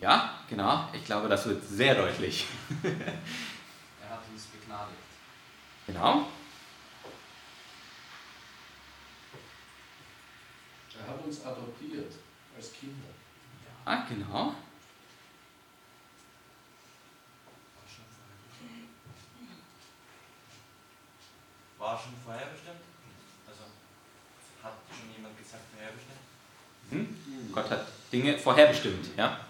Ja, 0.00 0.38
genau, 0.48 0.88
ich 0.92 1.04
glaube, 1.04 1.28
das 1.28 1.46
wird 1.46 1.64
sehr 1.64 1.94
deutlich. 1.94 2.46
Er 2.82 4.10
hat 4.10 4.22
uns 4.32 4.44
begnadigt. 4.46 4.96
Genau, 5.86 6.26
Er 11.00 11.14
hat 11.14 11.24
uns 11.24 11.44
adoptiert 11.44 12.12
als 12.56 12.72
Kinder. 12.72 13.06
ja, 13.86 14.04
genau. 14.08 14.54
War 21.78 21.98
schon 21.98 22.14
vorherbestimmt? 22.24 22.80
Also 23.46 23.62
hat 24.62 24.74
schon 24.90 25.12
jemand 25.14 25.38
gesagt 25.38 25.62
vorherbestimmt? 25.72 26.18
Mhm. 26.90 27.52
Gott 27.52 27.70
hat 27.70 27.86
Dinge 28.12 28.38
vorherbestimmt, 28.38 29.16
ja. 29.16 29.40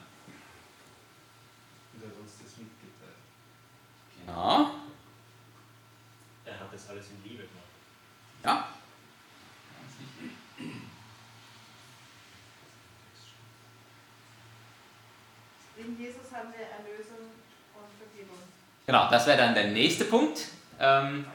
Und 1.95 2.03
er 2.03 2.09
hat 2.11 2.17
uns 2.19 2.33
das 2.43 2.57
mitgeteilt. 2.59 3.17
Genau, 4.21 4.71
Er 6.45 6.61
hat 6.61 6.73
das 6.73 6.89
alles 6.91 7.07
in 7.11 7.23
Liebe 7.25 7.43
gemacht. 7.45 7.65
ja. 8.45 8.69
In 15.77 15.97
Jesus 15.99 16.33
haben 16.33 16.53
wir 16.53 16.67
Erlösung 16.67 17.31
und 17.75 17.89
Vergebung. 17.99 18.43
Genau, 18.89 19.07
das 19.11 19.27
wäre 19.27 19.37
dann 19.37 19.55
der 19.55 19.67
nächste 19.67 20.07
Punkt. 20.07 20.47
Ähm, 20.81 21.27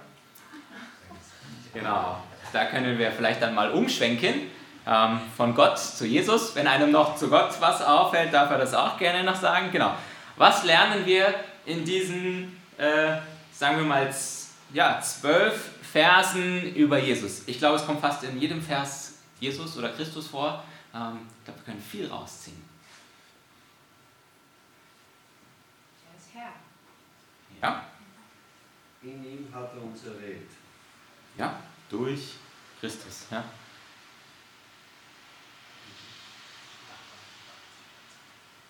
genau, 1.72 2.18
da 2.52 2.66
können 2.66 2.98
wir 2.98 3.12
vielleicht 3.12 3.44
dann 3.44 3.54
mal 3.54 3.70
umschwenken 3.70 4.50
ähm, 4.88 5.22
von 5.38 5.54
Gott 5.54 5.78
zu 5.78 6.08
Jesus. 6.08 6.56
Wenn 6.56 6.66
einem 6.66 6.90
noch 6.90 7.16
zu 7.16 7.30
Gott 7.30 7.56
was 7.60 7.84
auffällt, 7.84 8.34
darf 8.34 8.50
er 8.50 8.58
das 8.58 8.74
auch 8.74 8.98
gerne 8.98 9.24
noch 9.24 9.36
sagen. 9.36 9.70
Genau. 9.72 9.94
Was 10.36 10.64
lernen 10.64 11.06
wir 11.06 11.32
in 11.68 11.86
diesen, 11.86 12.60
äh, 12.80 13.18
sagen 13.52 13.78
wir 13.78 13.86
mal, 13.86 14.12
ja, 14.74 15.00
zwölf 15.00 15.74
Versen 15.84 16.74
über 16.74 16.98
Jesus? 16.98 17.44
Ich 17.46 17.60
glaube, 17.60 17.76
es 17.76 17.86
kommt 17.86 18.02
fast 18.02 18.24
in 18.24 18.40
jedem 18.40 18.64
Vers 18.64 19.20
Jesus 19.40 19.78
oder 19.78 19.90
Christus 19.90 20.26
vor. 20.26 20.64
Ähm, 20.92 21.20
ich 21.38 21.46
glaube, 21.46 21.60
wir 21.60 21.66
können 21.66 21.84
viel 21.84 22.10
rausziehen. 22.10 22.64
Er 26.12 26.18
ist 26.18 26.34
Herr. 26.34 26.54
Ja, 27.64 27.86
In 29.02 29.24
ihm 29.24 29.48
hat 29.56 29.72
er 29.74 29.82
uns 29.82 30.04
erwählt. 30.06 30.50
ja, 31.38 31.62
durch 31.90 32.34
Christus. 32.82 33.28
Ja. 33.32 33.44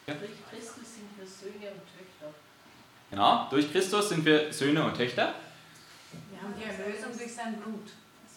Durch 0.05 0.31
Christus 0.49 0.95
sind 0.95 1.17
wir 1.17 1.25
Söhne 1.25 1.71
und 1.71 1.81
Töchter. 1.97 2.33
Genau, 3.09 3.47
durch 3.49 3.71
Christus 3.71 4.09
sind 4.09 4.25
wir 4.25 4.51
Söhne 4.51 4.83
und 4.85 4.95
Töchter. 4.95 5.35
Wir 6.31 6.41
haben 6.41 6.53
die 6.57 6.63
Erlösung 6.63 7.17
durch 7.17 7.33
sein 7.33 7.55
Blut. 7.61 7.87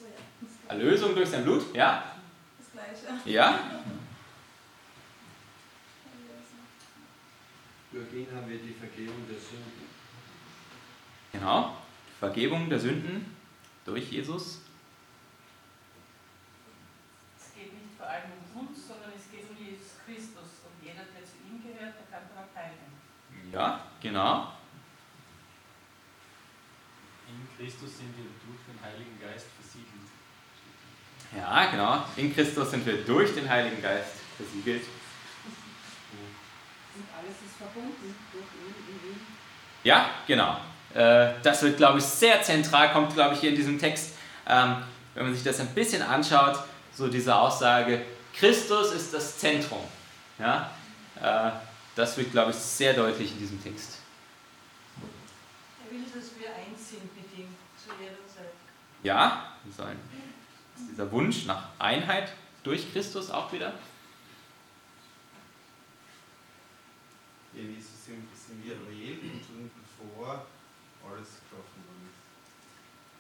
Ja. 0.01 0.75
Erlösung 0.75 1.15
durch 1.15 1.29
sein 1.29 1.43
Blut, 1.45 1.75
ja, 1.75 2.17
Das 2.59 2.73
Gleiche. 3.05 3.31
ja, 3.31 3.59
Durch 7.93 8.13
ihn 8.13 8.27
haben 8.35 8.49
wir 8.49 8.59
die 8.59 8.75
Vergebung 8.75 9.27
der 9.29 9.39
Sünden. 9.39 9.96
Genau. 11.39 11.77
Vergebung 12.19 12.69
der 12.69 12.81
Sünden 12.81 13.37
durch 13.85 14.11
Jesus. 14.11 14.61
Es 17.39 17.55
geht 17.55 17.73
nicht 17.73 17.97
vor 17.99 18.07
allem 18.07 18.33
um 18.55 18.67
uns, 18.67 18.89
sondern 18.89 19.13
es 19.17 19.31
geht 19.31 19.45
um 19.51 19.57
Jesus 19.57 20.01
Christus. 20.05 20.65
Und 20.65 20.83
jeder, 20.83 21.05
der 21.05 21.25
zu 21.25 21.37
ihm 21.45 21.63
gehört, 21.63 21.95
der 21.95 22.07
kann 22.11 22.29
daran 22.33 22.49
teilnehmen. 22.55 22.97
Ja, 23.53 23.81
genau. 24.01 24.53
In 27.29 27.47
Christus 27.57 27.99
sind 27.99 28.17
wir 28.17 28.25
durch 28.25 28.63
den 28.67 28.81
Heiligen 28.83 29.21
Geist 29.21 29.47
versiegelt. 29.61 30.09
Ja, 31.37 31.71
genau. 31.71 32.05
In 32.17 32.35
Christus 32.35 32.71
sind 32.71 32.87
wir 32.87 33.05
durch 33.05 33.35
den 33.35 33.49
Heiligen 33.49 33.83
Geist 33.83 34.15
versiegelt. 34.37 34.85
Und 36.95 37.05
alles 37.13 37.37
ist 37.45 37.57
verbunden 37.59 38.15
durch 38.33 38.45
ihn, 38.45 38.75
in 38.89 39.11
ihm. 39.11 39.21
Ja, 39.83 40.11
genau. 40.27 40.61
Äh, 40.97 41.35
Das 41.43 41.63
wird, 41.63 41.77
glaube 41.77 41.99
ich, 41.99 42.05
sehr 42.05 42.43
zentral, 42.43 42.93
kommt, 42.93 43.13
glaube 43.15 43.35
ich, 43.35 43.41
hier 43.41 43.51
in 43.51 43.57
diesem 43.57 43.79
Text. 43.79 44.13
Ähm, 44.49 44.77
Wenn 45.15 45.25
man 45.25 45.35
sich 45.35 45.45
das 45.45 45.61
ein 45.61 45.75
bisschen 45.75 46.03
anschaut, 46.03 46.59
so 46.95 47.09
diese 47.09 47.35
Aussage, 47.35 48.03
Christus 48.35 48.93
ist 48.93 49.13
das 49.13 49.39
Zentrum. 49.39 49.81
Ja, 50.39 50.71
äh, 51.23 51.51
das 51.95 52.17
wird, 52.17 52.33
glaube 52.33 52.51
ich, 52.51 52.57
sehr 52.57 52.95
deutlich 52.95 53.33
in 53.33 53.39
diesem 53.39 53.63
Text. 53.63 53.99
Er 55.85 55.91
will, 55.91 56.05
dass 56.05 56.31
wir 56.39 56.49
eins 56.49 56.91
sind 56.91 57.15
mit 57.15 57.39
ihm 57.39 57.49
zu 57.77 57.91
jeder 58.01 58.27
Zeit. 58.27 58.53
Ja, 59.03 59.55
wir 59.65 59.73
sollen 59.73 59.99
dieser 60.91 61.11
Wunsch 61.11 61.47
nach 61.47 61.69
Einheit 61.79 62.33
durch 62.63 62.93
Christus 62.93 63.31
auch 63.31 63.53
wieder. 63.53 63.73
In 67.55 67.75
Jesus 67.75 68.05
sind, 68.05 68.29
wir 68.63 68.75
erwählt 68.75 69.23
und 69.23 69.43
schon 69.43 69.71
bevor 69.71 70.45
alles 71.09 71.29
geschaffen 71.29 71.81
worden 71.87 72.11
ist. 72.11 72.21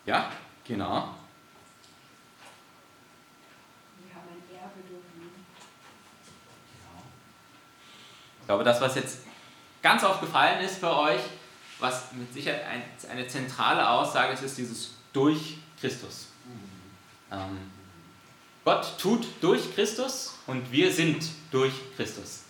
Ja, 0.06 0.30
genau. 0.64 1.14
Wir 3.98 4.14
haben 4.14 4.28
ein 4.28 4.56
Erbe 4.56 4.80
durch 4.88 5.04
ihn. 5.16 5.30
Ich 8.40 8.46
glaube, 8.46 8.62
das, 8.62 8.80
was 8.80 8.94
jetzt 8.94 9.18
ganz 9.82 10.04
oft 10.04 10.20
gefallen 10.20 10.64
ist 10.64 10.78
für 10.78 10.96
euch, 10.96 11.20
was 11.80 12.12
mit 12.12 12.32
Sicherheit 12.32 12.64
ein, 12.64 12.82
eine 13.10 13.26
zentrale 13.26 13.88
Aussage 13.88 14.32
ist, 14.32 14.42
ist 14.42 14.56
dieses 14.58 14.94
durch 15.12 15.58
Christus. 15.80 16.28
Ähm, 17.32 17.70
Gott 18.64 18.98
tut 18.98 19.26
durch 19.40 19.74
Christus 19.74 20.38
und 20.46 20.70
wir 20.70 20.92
sind 20.92 21.24
durch 21.50 21.72
Christus. 21.96 22.44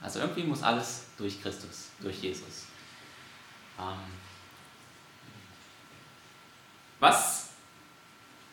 Also 0.00 0.20
irgendwie 0.20 0.44
muss 0.44 0.62
alles 0.62 1.06
durch 1.18 1.42
Christus, 1.42 1.88
durch 2.00 2.22
Jesus. 2.22 2.66
Ähm, 3.78 4.19
was 7.00 7.48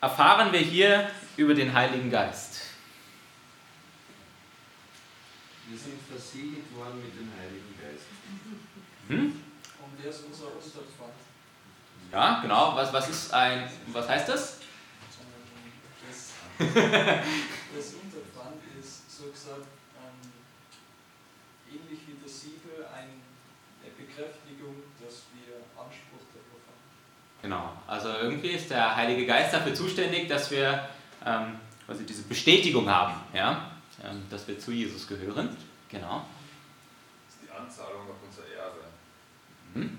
erfahren 0.00 0.52
wir 0.52 0.60
hier 0.60 1.10
über 1.36 1.54
den 1.54 1.72
Heiligen 1.72 2.10
Geist? 2.10 2.62
Wir 5.68 5.78
sind 5.78 6.00
versiegelt 6.00 6.74
worden 6.74 7.02
mit 7.02 7.14
dem 7.14 7.30
Heiligen 7.38 7.74
Geist. 7.78 8.06
Hm? 9.08 9.44
Und 9.84 10.04
er 10.04 10.10
ist 10.10 10.24
unser 10.24 10.46
Unterpfand. 10.46 11.12
Ja, 12.10 12.40
genau. 12.40 12.74
Was, 12.74 12.90
was 12.92 13.08
ist 13.10 13.34
ein, 13.34 13.68
was 13.88 14.08
heißt 14.08 14.28
das? 14.30 14.58
Das, 16.08 16.32
das 16.58 17.94
Unterpfand 18.00 18.62
ist 18.80 19.14
so 19.14 19.30
gesagt 19.30 19.66
ähm, 20.00 20.32
ähnlich 21.70 22.00
wie 22.06 22.16
das 22.24 22.40
Siegel 22.40 22.86
ein, 22.96 23.20
eine 23.82 23.92
Bekräftigung, 23.92 24.84
dass 24.98 25.24
wir 25.34 25.56
Anspruch. 25.76 26.07
Genau. 27.42 27.72
Also 27.86 28.08
irgendwie 28.08 28.48
ist 28.48 28.70
der 28.70 28.96
Heilige 28.96 29.26
Geist 29.26 29.54
dafür 29.54 29.74
zuständig, 29.74 30.28
dass 30.28 30.50
wir 30.50 30.88
ähm, 31.24 31.56
quasi 31.86 32.04
diese 32.04 32.22
Bestätigung 32.22 32.88
haben, 32.88 33.14
ja, 33.32 33.70
ähm, 34.04 34.24
dass 34.30 34.48
wir 34.48 34.58
zu 34.58 34.72
Jesus 34.72 35.06
gehören. 35.06 35.56
Genau. 35.88 36.26
Das 37.26 37.34
ist 37.34 37.42
die 37.44 37.50
Anzahlung 37.50 38.02
auf 38.02 38.16
unser 38.26 38.42
Erbe. 38.56 38.80
Mhm. 39.74 39.98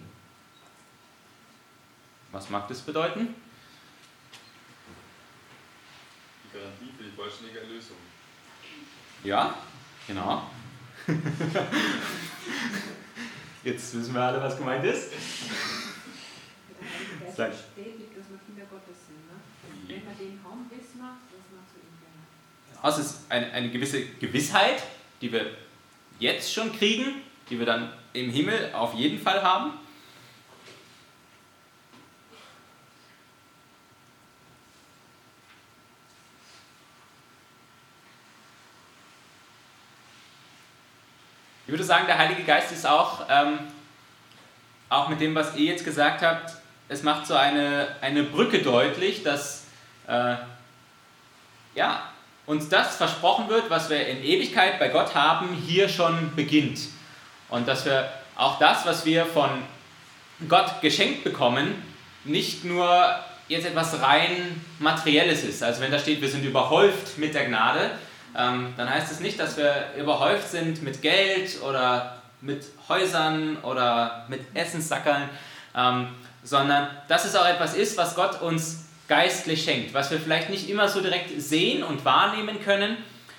Was 2.31 2.49
mag 2.49 2.67
das 2.67 2.81
bedeuten? 2.81 3.33
Die 6.43 6.57
Garantie 6.57 6.91
für 6.95 7.03
die 7.03 7.11
vollständige 7.11 7.61
Erlösung. 7.61 7.97
Ja, 9.23 9.55
genau. 10.07 10.43
Jetzt 13.63 13.95
wissen 13.95 14.13
wir 14.13 14.21
alle, 14.21 14.41
was 14.41 14.57
gemeint 14.57 14.85
ist. 14.85 15.11
Der. 17.37 17.47
Geist 17.47 17.75
bestätigt, 17.75 18.11
dass 18.17 18.29
wir 18.29 18.39
Kinder 18.45 18.65
Gottes 18.69 18.97
sind. 19.07 19.25
Ne? 19.27 19.39
Wenn 19.87 20.05
wir 20.05 20.25
den 20.25 20.39
haben, 20.43 20.69
wissen 20.69 20.97
wir, 20.99 21.17
dass 21.31 21.45
wir 21.49 21.63
zu 21.71 21.79
ihm 21.79 21.95
gehören. 21.99 22.81
Also 22.81 23.01
es 23.01 23.07
ist 23.07 23.31
eine, 23.31 23.51
eine 23.51 23.69
gewisse 23.69 24.05
Gewissheit, 24.19 24.83
die 25.21 25.31
wir 25.31 25.45
jetzt 26.19 26.53
schon 26.53 26.71
kriegen, 26.75 27.21
die 27.49 27.59
wir 27.59 27.65
dann 27.65 27.91
im 28.13 28.29
Himmel 28.29 28.73
auf 28.73 28.93
jeden 28.93 29.19
Fall 29.19 29.41
haben. 29.41 29.73
Ich 41.69 41.71
würde 41.71 41.83
sagen, 41.83 42.07
der 42.07 42.17
Heilige 42.17 42.41
Geist 42.45 42.71
ist 42.71 42.83
auch, 42.87 43.27
ähm, 43.29 43.59
auch 44.89 45.07
mit 45.07 45.21
dem, 45.21 45.35
was 45.35 45.55
ihr 45.55 45.65
jetzt 45.65 45.85
gesagt 45.85 46.23
habt, 46.23 46.57
es 46.89 47.03
macht 47.03 47.27
so 47.27 47.35
eine, 47.35 47.87
eine 48.01 48.23
Brücke 48.23 48.59
deutlich, 48.59 49.23
dass 49.23 49.65
äh, 50.07 50.35
ja, 51.75 52.01
uns 52.47 52.67
das 52.67 52.97
versprochen 52.97 53.47
wird, 53.47 53.69
was 53.69 53.91
wir 53.91 54.07
in 54.07 54.23
Ewigkeit 54.23 54.79
bei 54.79 54.89
Gott 54.89 55.13
haben, 55.13 55.53
hier 55.53 55.87
schon 55.87 56.35
beginnt. 56.35 56.79
Und 57.49 57.67
dass 57.67 57.85
wir 57.85 58.11
auch 58.35 58.57
das, 58.57 58.85
was 58.87 59.05
wir 59.05 59.25
von 59.25 59.49
Gott 60.47 60.81
geschenkt 60.81 61.23
bekommen, 61.23 61.75
nicht 62.23 62.65
nur 62.65 63.15
jetzt 63.47 63.67
etwas 63.67 64.01
rein 64.01 64.59
Materielles 64.79 65.43
ist. 65.43 65.61
Also 65.61 65.81
wenn 65.81 65.91
da 65.91 65.99
steht, 65.99 66.21
wir 66.21 66.29
sind 66.29 66.43
überhäuft 66.43 67.17
mit 67.17 67.35
der 67.35 67.45
Gnade, 67.45 67.91
ähm, 68.37 68.73
dann 68.77 68.89
heißt 68.89 69.11
es 69.11 69.19
nicht, 69.19 69.39
dass 69.39 69.57
wir 69.57 69.91
überhäuft 69.97 70.49
sind 70.49 70.81
mit 70.81 71.01
Geld 71.01 71.61
oder 71.61 72.21
mit 72.41 72.65
Häusern 72.87 73.57
oder 73.57 74.25
mit 74.27 74.41
Essenssackerln, 74.55 75.29
ähm, 75.75 76.07
sondern 76.43 76.89
dass 77.07 77.25
es 77.25 77.35
auch 77.35 77.45
etwas 77.45 77.75
ist, 77.75 77.97
was 77.97 78.15
Gott 78.15 78.41
uns 78.41 78.85
geistlich 79.07 79.63
schenkt, 79.63 79.93
was 79.93 80.11
wir 80.11 80.19
vielleicht 80.19 80.49
nicht 80.49 80.69
immer 80.69 80.87
so 80.87 81.01
direkt 81.01 81.41
sehen 81.41 81.83
und 81.83 82.05
wahrnehmen 82.05 82.61
können, 82.63 82.97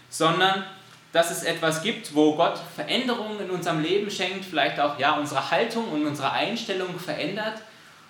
sondern 0.08 0.64
dass 1.12 1.30
es 1.30 1.42
etwas 1.42 1.82
gibt, 1.82 2.14
wo 2.14 2.36
Gott 2.36 2.58
Veränderungen 2.74 3.40
in 3.40 3.50
unserem 3.50 3.80
Leben 3.80 4.10
schenkt, 4.10 4.44
vielleicht 4.44 4.78
auch 4.78 4.98
ja, 4.98 5.16
unsere 5.16 5.50
Haltung 5.50 5.88
und 5.88 6.06
unsere 6.06 6.32
Einstellung 6.32 6.98
verändert 6.98 7.62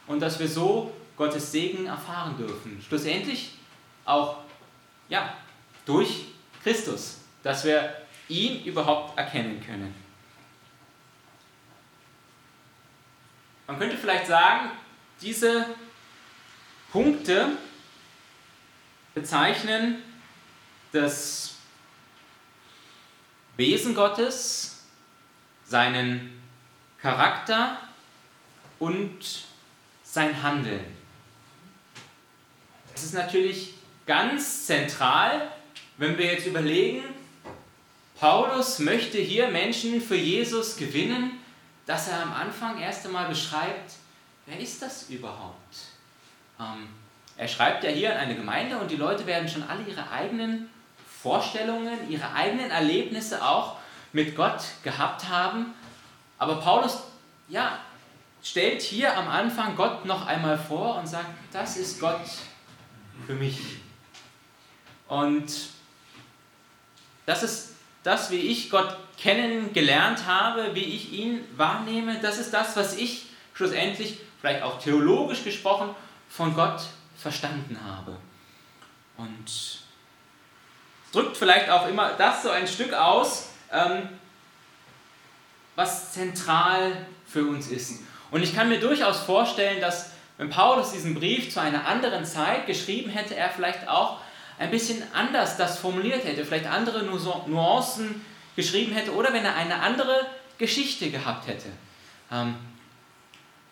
und 0.07 0.21
dass 0.21 0.39
wir 0.39 0.49
so 0.49 0.93
Gottes 1.17 1.53
Segen 1.53 1.87
erfahren 1.87 2.37
dürfen. 2.37 2.83
Schlussendlich 2.87 3.53
auch 4.05 4.39
ja, 5.09 5.35
durch 5.85 6.25
Christus, 6.63 7.19
dass 7.43 7.65
wir 7.65 7.95
ihn 8.29 8.65
überhaupt 8.65 9.19
erkennen 9.19 9.63
können. 9.65 9.95
Man 13.67 13.79
könnte 13.79 13.97
vielleicht 13.97 14.27
sagen, 14.27 14.71
diese 15.21 15.67
Punkte 16.93 17.59
bezeichnen 19.15 20.03
das 20.93 21.57
Wesen 23.57 23.95
Gottes, 23.95 24.85
seinen 25.67 26.41
Charakter 27.01 27.79
und 28.79 29.45
sein 30.03 30.43
Handeln. 30.43 30.85
Das 32.93 33.05
ist 33.05 33.15
natürlich 33.15 33.75
ganz 34.07 34.67
zentral, 34.67 35.53
wenn 35.99 36.19
wir 36.19 36.33
jetzt 36.33 36.47
überlegen, 36.47 37.05
Paulus 38.19 38.79
möchte 38.81 39.19
hier 39.19 39.49
Menschen 39.49 40.01
für 40.01 40.17
Jesus 40.17 40.77
gewinnen, 40.77 41.39
dass 41.87 42.09
er 42.09 42.23
am 42.23 42.33
Anfang 42.33 42.81
erst 42.81 43.07
einmal 43.07 43.29
beschreibt, 43.29 43.93
wer 44.47 44.59
ist 44.59 44.83
das 44.83 45.09
überhaupt? 45.11 45.77
Ähm, 46.59 46.89
er 47.37 47.49
schreibt 47.49 47.85
ja 47.85 47.91
hier 47.91 48.13
an 48.13 48.19
eine 48.19 48.35
Gemeinde 48.35 48.79
und 48.79 48.91
die 48.91 48.97
Leute 48.97 49.27
werden 49.27 49.49
schon 49.49 49.63
alle 49.63 49.83
ihre 49.85 50.11
eigenen 50.11 50.69
Vorstellungen, 51.23 52.11
ihre 52.11 52.33
eigenen 52.33 52.71
Erlebnisse 52.71 53.45
auch 53.45 53.77
mit 54.13 54.37
Gott 54.37 54.63
gehabt 54.83 55.29
haben. 55.29 55.75
Aber 56.39 56.57
Paulus, 56.57 57.03
ja, 57.49 57.79
stellt 58.43 58.83
hier 58.83 59.17
am 59.17 59.29
Anfang 59.29 59.77
Gott 59.77 60.05
noch 60.05 60.27
einmal 60.27 60.59
vor 60.59 60.97
und 60.97 61.07
sagt, 61.07 61.29
das 61.53 61.77
ist 61.77 62.01
Gott 62.01 62.21
für 63.27 63.35
mich. 63.35 63.59
Und 65.09 65.51
das 67.27 67.43
ist 67.43 67.75
das, 68.03 68.31
wie 68.31 68.41
ich 68.41 68.71
Gott 68.71 68.97
kennengelernt 69.19 70.27
habe, 70.27 70.75
wie 70.75 70.85
ich 70.85 71.13
ihn 71.13 71.45
wahrnehme. 71.57 72.19
Das 72.21 72.39
ist 72.39 72.53
das, 72.53 72.77
was 72.77 72.97
ich 72.97 73.27
schlussendlich, 73.61 74.19
vielleicht 74.41 74.63
auch 74.63 74.79
theologisch 74.79 75.45
gesprochen, 75.45 75.95
von 76.31 76.55
Gott 76.55 76.81
verstanden 77.15 77.79
habe. 77.85 78.17
Und 79.19 79.47
es 79.47 79.81
drückt 81.13 81.37
vielleicht 81.37 81.69
auch 81.69 81.87
immer 81.87 82.15
das 82.17 82.43
so 82.43 82.49
ein 82.49 82.67
Stück 82.67 82.95
aus, 82.95 83.51
ähm, 83.71 84.09
was 85.77 86.15
zentral 86.15 87.07
für 87.27 87.45
uns 87.45 87.69
ist. 87.69 88.01
Und 88.31 88.43
ich 88.43 88.55
kann 88.55 88.71
mir 88.71 88.81
durchaus 88.81 89.21
vorstellen, 89.21 89.83
dass 89.83 90.13
wenn 90.39 90.49
Paulus 90.49 90.93
diesen 90.93 91.15
Brief 91.15 91.53
zu 91.53 91.61
einer 91.61 91.87
anderen 91.87 92.25
Zeit 92.25 92.67
geschrieben 92.67 93.11
hätte, 93.11 93.37
er 93.37 93.51
vielleicht 93.51 93.87
auch 93.89 94.21
ein 94.59 94.71
bisschen 94.71 95.03
anders 95.13 95.59
das 95.59 95.79
formuliert 95.79 96.25
hätte, 96.25 96.47
vielleicht 96.47 96.67
andere 96.67 97.03
Nuancen 97.03 98.25
geschrieben 98.57 98.95
hätte 98.95 99.13
oder 99.13 99.35
wenn 99.35 99.45
er 99.45 99.55
eine 99.55 99.81
andere 99.81 100.27
Geschichte 100.57 101.11
gehabt 101.11 101.47
hätte. 101.47 101.69
Ähm, 102.33 102.55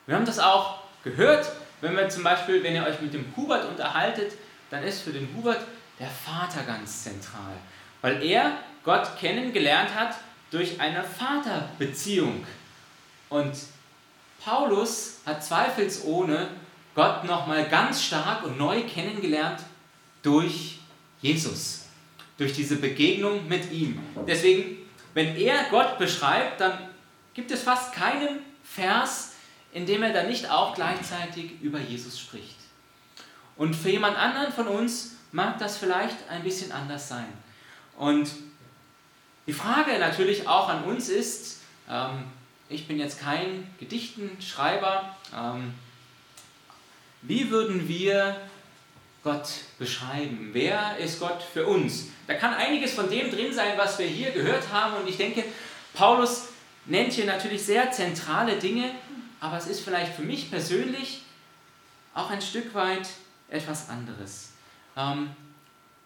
wir 0.09 0.17
haben 0.17 0.25
das 0.25 0.39
auch 0.39 0.79
gehört, 1.05 1.53
wenn 1.83 1.95
wir 1.95 2.09
zum 2.09 2.25
Beispiel, 2.25 2.63
wenn 2.65 2.75
ihr 2.75 2.83
euch 2.83 2.99
mit 3.03 3.13
dem 3.13 3.27
Hubert 3.37 3.69
unterhaltet, 3.69 4.33
dann 4.71 4.83
ist 4.83 5.03
für 5.03 5.13
den 5.13 5.29
Hubert 5.37 5.61
der 6.01 6.09
Vater 6.09 6.63
ganz 6.63 7.05
zentral, 7.05 7.53
weil 8.01 8.23
er 8.23 8.53
Gott 8.85 9.19
kennengelernt 9.21 9.95
hat 9.95 10.17
durch 10.51 10.81
eine 10.81 11.05
Vaterbeziehung. 11.05 12.47
Und 13.29 13.53
Paulus 14.43 15.19
hat 15.27 15.45
zweifelsohne 15.45 16.49
Gott 16.95 17.25
nochmal 17.25 17.69
ganz 17.69 18.03
stark 18.03 18.45
und 18.45 18.57
neu 18.57 18.85
kennengelernt 18.85 19.61
durch 20.23 20.79
Jesus, 21.21 21.85
durch 22.39 22.55
diese 22.55 22.77
Begegnung 22.77 23.47
mit 23.47 23.71
ihm. 23.71 24.01
Deswegen, 24.27 24.79
wenn 25.13 25.37
er 25.37 25.65
Gott 25.71 25.99
beschreibt, 25.99 26.63
dann 26.63 26.79
gibt 27.35 27.51
es 27.51 27.63
fast 27.63 27.93
keinen 27.93 28.39
Vers, 28.65 29.28
in 29.73 29.87
dem 29.87 30.03
er 30.03 30.13
dann 30.13 30.29
nicht 30.29 30.51
auch 30.51 30.75
gleichzeitig 30.75 31.61
über 31.61 31.79
Jesus 31.79 32.19
spricht. 32.19 32.57
Und 33.57 33.75
für 33.75 33.91
jemand 33.91 34.17
anderen 34.17 34.53
von 34.53 34.69
uns 34.69 35.17
mag 35.33 35.59
das 35.59 35.77
vielleicht 35.77 36.17
ein 36.31 36.43
bisschen 36.43 36.73
anders 36.73 37.09
sein. 37.09 37.27
Und 37.97 38.31
die 39.47 39.53
Frage 39.53 39.99
natürlich 39.99 40.47
auch 40.47 40.69
an 40.69 40.85
uns 40.85 41.09
ist, 41.09 41.61
ähm, 41.89 42.25
ich 42.69 42.87
bin 42.87 42.99
jetzt 42.99 43.21
kein 43.21 43.67
Gedichtenschreiber, 43.79 45.17
ähm, 45.35 45.75
wie 47.23 47.51
würden 47.51 47.89
wir 47.89 48.37
Gott 49.25 49.49
beschreiben? 49.79 50.51
Wer 50.53 50.97
ist 50.99 51.19
Gott 51.19 51.43
für 51.43 51.67
uns? 51.67 52.07
Da 52.27 52.35
kann 52.35 52.55
einiges 52.55 52.95
von 52.95 53.11
dem 53.11 53.31
drin 53.31 53.53
sein, 53.53 53.73
was 53.77 53.99
wir 53.99 54.07
hier 54.07 54.31
gehört 54.31 54.73
haben. 54.73 54.95
Und 55.03 55.09
ich 55.09 55.17
denke, 55.17 55.45
Paulus 55.95 56.49
nennt 56.87 57.13
hier 57.13 57.27
natürlich 57.27 57.65
sehr 57.65 57.91
zentrale 57.91 58.57
Dinge, 58.57 58.93
aber 59.41 59.57
es 59.57 59.67
ist 59.67 59.81
vielleicht 59.81 60.15
für 60.15 60.23
mich 60.23 60.51
persönlich 60.51 61.23
auch 62.15 62.31
ein 62.31 62.43
Stück 62.43 62.75
weit 62.75 63.09
etwas 63.49 63.89
anderes. 63.89 64.53
Ähm, 64.97 65.31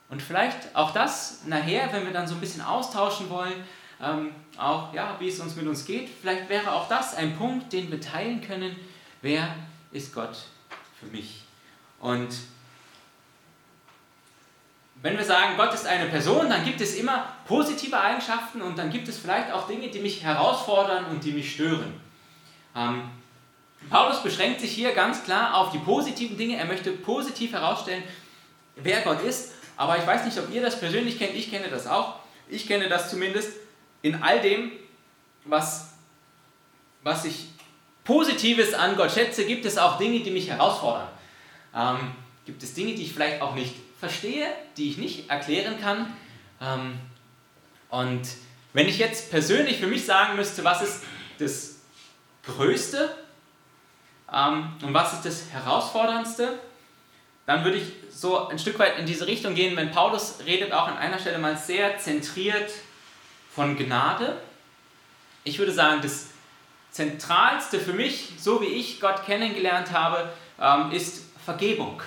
und 0.08 0.22
vielleicht 0.22 0.76
auch 0.76 0.92
das 0.92 1.44
nachher, 1.46 1.90
wenn 1.92 2.04
wir 2.04 2.12
dann 2.12 2.26
so 2.26 2.34
ein 2.34 2.40
bisschen 2.40 2.60
austauschen 2.60 3.30
wollen, 3.30 3.64
ähm, 4.00 4.32
auch 4.58 4.92
ja, 4.92 5.16
wie 5.18 5.28
es 5.28 5.40
uns 5.40 5.56
mit 5.56 5.66
uns 5.66 5.84
geht, 5.84 6.10
vielleicht 6.20 6.48
wäre 6.48 6.72
auch 6.72 6.88
das 6.88 7.14
ein 7.14 7.36
Punkt, 7.36 7.72
den 7.72 7.90
wir 7.90 8.00
teilen 8.00 8.42
können. 8.42 8.76
Wer 9.22 9.54
ist 9.92 10.12
Gott 10.12 10.36
für 11.00 11.06
mich? 11.06 11.44
Und 12.00 12.28
wenn 15.00 15.16
wir 15.16 15.24
sagen, 15.24 15.56
Gott 15.56 15.72
ist 15.72 15.86
eine 15.86 16.06
Person, 16.06 16.50
dann 16.50 16.64
gibt 16.64 16.80
es 16.80 16.94
immer 16.94 17.32
positive 17.46 17.98
Eigenschaften 17.98 18.60
und 18.60 18.76
dann 18.76 18.90
gibt 18.90 19.08
es 19.08 19.18
vielleicht 19.18 19.50
auch 19.50 19.66
Dinge, 19.66 19.88
die 19.88 20.00
mich 20.00 20.22
herausfordern 20.22 21.06
und 21.06 21.24
die 21.24 21.32
mich 21.32 21.54
stören. 21.54 22.00
Ähm, 22.76 23.10
Paulus 23.90 24.22
beschränkt 24.22 24.60
sich 24.60 24.72
hier 24.72 24.92
ganz 24.92 25.24
klar 25.24 25.56
auf 25.56 25.70
die 25.70 25.78
positiven 25.78 26.36
Dinge. 26.36 26.56
Er 26.56 26.64
möchte 26.64 26.92
positiv 26.92 27.52
herausstellen, 27.52 28.02
wer 28.76 29.02
Gott 29.02 29.22
ist. 29.22 29.52
Aber 29.76 29.98
ich 29.98 30.06
weiß 30.06 30.24
nicht, 30.24 30.38
ob 30.38 30.50
ihr 30.52 30.62
das 30.62 30.78
persönlich 30.78 31.18
kennt. 31.18 31.34
Ich 31.34 31.50
kenne 31.50 31.68
das 31.68 31.86
auch. 31.86 32.16
Ich 32.48 32.66
kenne 32.66 32.88
das 32.88 33.10
zumindest. 33.10 33.52
In 34.02 34.22
all 34.22 34.40
dem, 34.40 34.72
was, 35.44 35.94
was 37.02 37.24
ich 37.24 37.46
Positives 38.04 38.74
an 38.74 38.96
Gott 38.96 39.12
schätze, 39.12 39.44
gibt 39.44 39.64
es 39.64 39.78
auch 39.78 39.98
Dinge, 39.98 40.20
die 40.20 40.30
mich 40.30 40.48
herausfordern. 40.48 41.08
Ähm, 41.74 42.12
gibt 42.44 42.62
es 42.62 42.74
Dinge, 42.74 42.94
die 42.94 43.02
ich 43.02 43.12
vielleicht 43.12 43.40
auch 43.40 43.54
nicht 43.54 43.74
verstehe, 43.98 44.46
die 44.76 44.90
ich 44.90 44.98
nicht 44.98 45.30
erklären 45.30 45.80
kann. 45.80 46.12
Ähm, 46.60 46.98
und 47.88 48.22
Wenn 48.72 48.88
ich 48.88 48.98
jetzt 48.98 49.30
persönlich 49.30 49.78
für 49.78 49.86
mich 49.86 50.06
sagen 50.06 50.36
müsste, 50.36 50.64
was 50.64 50.82
ist 50.82 51.02
das 51.38 51.76
Größte 52.44 53.14
und 54.32 54.94
was 54.94 55.12
ist 55.12 55.24
das 55.26 55.50
Herausforderndste, 55.50 56.58
dann 57.44 57.64
würde 57.64 57.76
ich 57.78 57.92
so 58.10 58.48
ein 58.48 58.58
Stück 58.58 58.78
weit 58.78 58.98
in 58.98 59.04
diese 59.04 59.26
Richtung 59.26 59.54
gehen, 59.54 59.76
wenn 59.76 59.90
Paulus 59.90 60.38
redet 60.46 60.72
auch 60.72 60.86
an 60.86 60.96
einer 60.96 61.18
Stelle 61.18 61.38
mal 61.38 61.56
sehr 61.56 61.98
zentriert 61.98 62.70
von 63.54 63.76
Gnade. 63.76 64.38
Ich 65.44 65.58
würde 65.58 65.72
sagen, 65.72 66.00
das 66.00 66.28
Zentralste 66.90 67.78
für 67.78 67.92
mich, 67.92 68.30
so 68.38 68.62
wie 68.62 68.66
ich 68.66 69.00
Gott 69.00 69.26
kennengelernt 69.26 69.92
habe, 69.92 70.32
ähm, 70.58 70.92
ist 70.92 71.24
Vergebung. 71.44 72.00